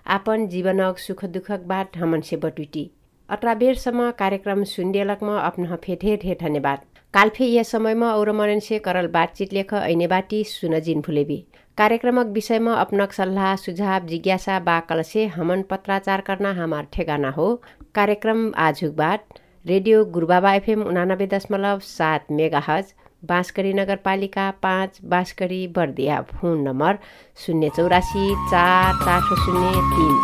आपन 0.08 0.46
जीवनक 0.48 0.98
सुख 0.98 1.24
दुःखक 1.26 1.60
बाट 1.66 1.96
हमनसे 1.96 2.36
बटुटी। 2.36 2.84
अtra 3.28 3.54
बेरसम्म 3.56 4.10
कार्यक्रम 4.18 4.64
सुन्डेलकमा 4.64 5.36
अपना 5.40 5.76
फे 5.84 5.94
ढेर 6.02 6.18
ढेर 6.22 6.36
धन्यवाद। 6.40 6.78
काल्फे 7.14 7.46
यस 7.46 7.70
समयमा 7.70 8.08
और 8.12 8.30
मननसे 8.32 8.78
करल 8.78 9.06
बातचित 9.08 9.52
लेख 9.52 9.72
ऐने 9.74 10.06
बाटी 10.06 10.42
सुन 10.44 10.78
जिन 10.80 11.00
भुलेबी 11.00 11.38
कार्यक्रमक 11.78 12.26
विषयमा 12.34 12.72
अपनक 12.80 13.12
सल्लाह 13.12 13.54
सुझाव 13.56 14.04
जिज्ञासा 14.06 14.58
बा 14.66 14.78
कलसे 14.88 15.24
हमन 15.26 15.62
पत्राचार 15.70 16.20
करना 16.26 16.50
हमार 16.58 16.84
ठेगाना 16.92 17.30
हो। 17.36 17.46
कार्यक्रम 17.94 18.52
आजुक 18.64 18.92
बाट 18.96 19.38
रेडियो 19.66 20.04
गुरुबाबा 20.14 20.52
एफएम 20.54 20.82
उनानब्बे 20.82 21.26
दशमलव 21.32 21.78
सात 21.86 22.30
मेगा 22.30 22.62
हज 22.66 22.92
बाँसकडी 23.30 23.72
नगरपालिका 23.72 24.50
पाँच 24.62 25.00
बाँसकडी 25.14 25.66
बर्दिया 25.76 26.20
फोन 26.30 26.62
नम्बर 26.68 26.98
शून्य 27.46 27.70
चौरासी 27.76 28.28
चार 28.50 28.92
चार 29.04 29.20
सौ 29.20 29.34
शून्य 29.42 29.82
तिन। 29.96 30.14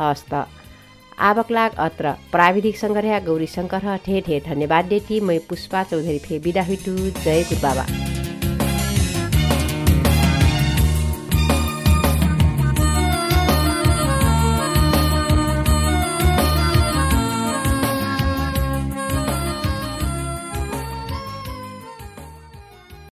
हस् 0.00 0.24
त। 0.32 0.44
आवक 1.18 1.50
लाग 1.50 1.74
अत्र 1.80 2.12
प्राविधिक 2.32 2.76
सङ्ग्रह 2.76 3.18
गौरी 3.26 3.46
शङ्कर 3.48 3.96
ठे 4.04 4.20
ठे 4.26 4.40
धन्यवाद 4.48 4.84
देती 4.86 5.20
मै 5.22 5.38
पुष्पा 5.48 5.82
चौधरी 5.92 6.18
फे 6.26 6.38
बिदा 6.44 6.68
हुइटु 6.68 6.96
जय 7.22 7.42
गुरु 7.44 7.62
बाबा 7.62 8.15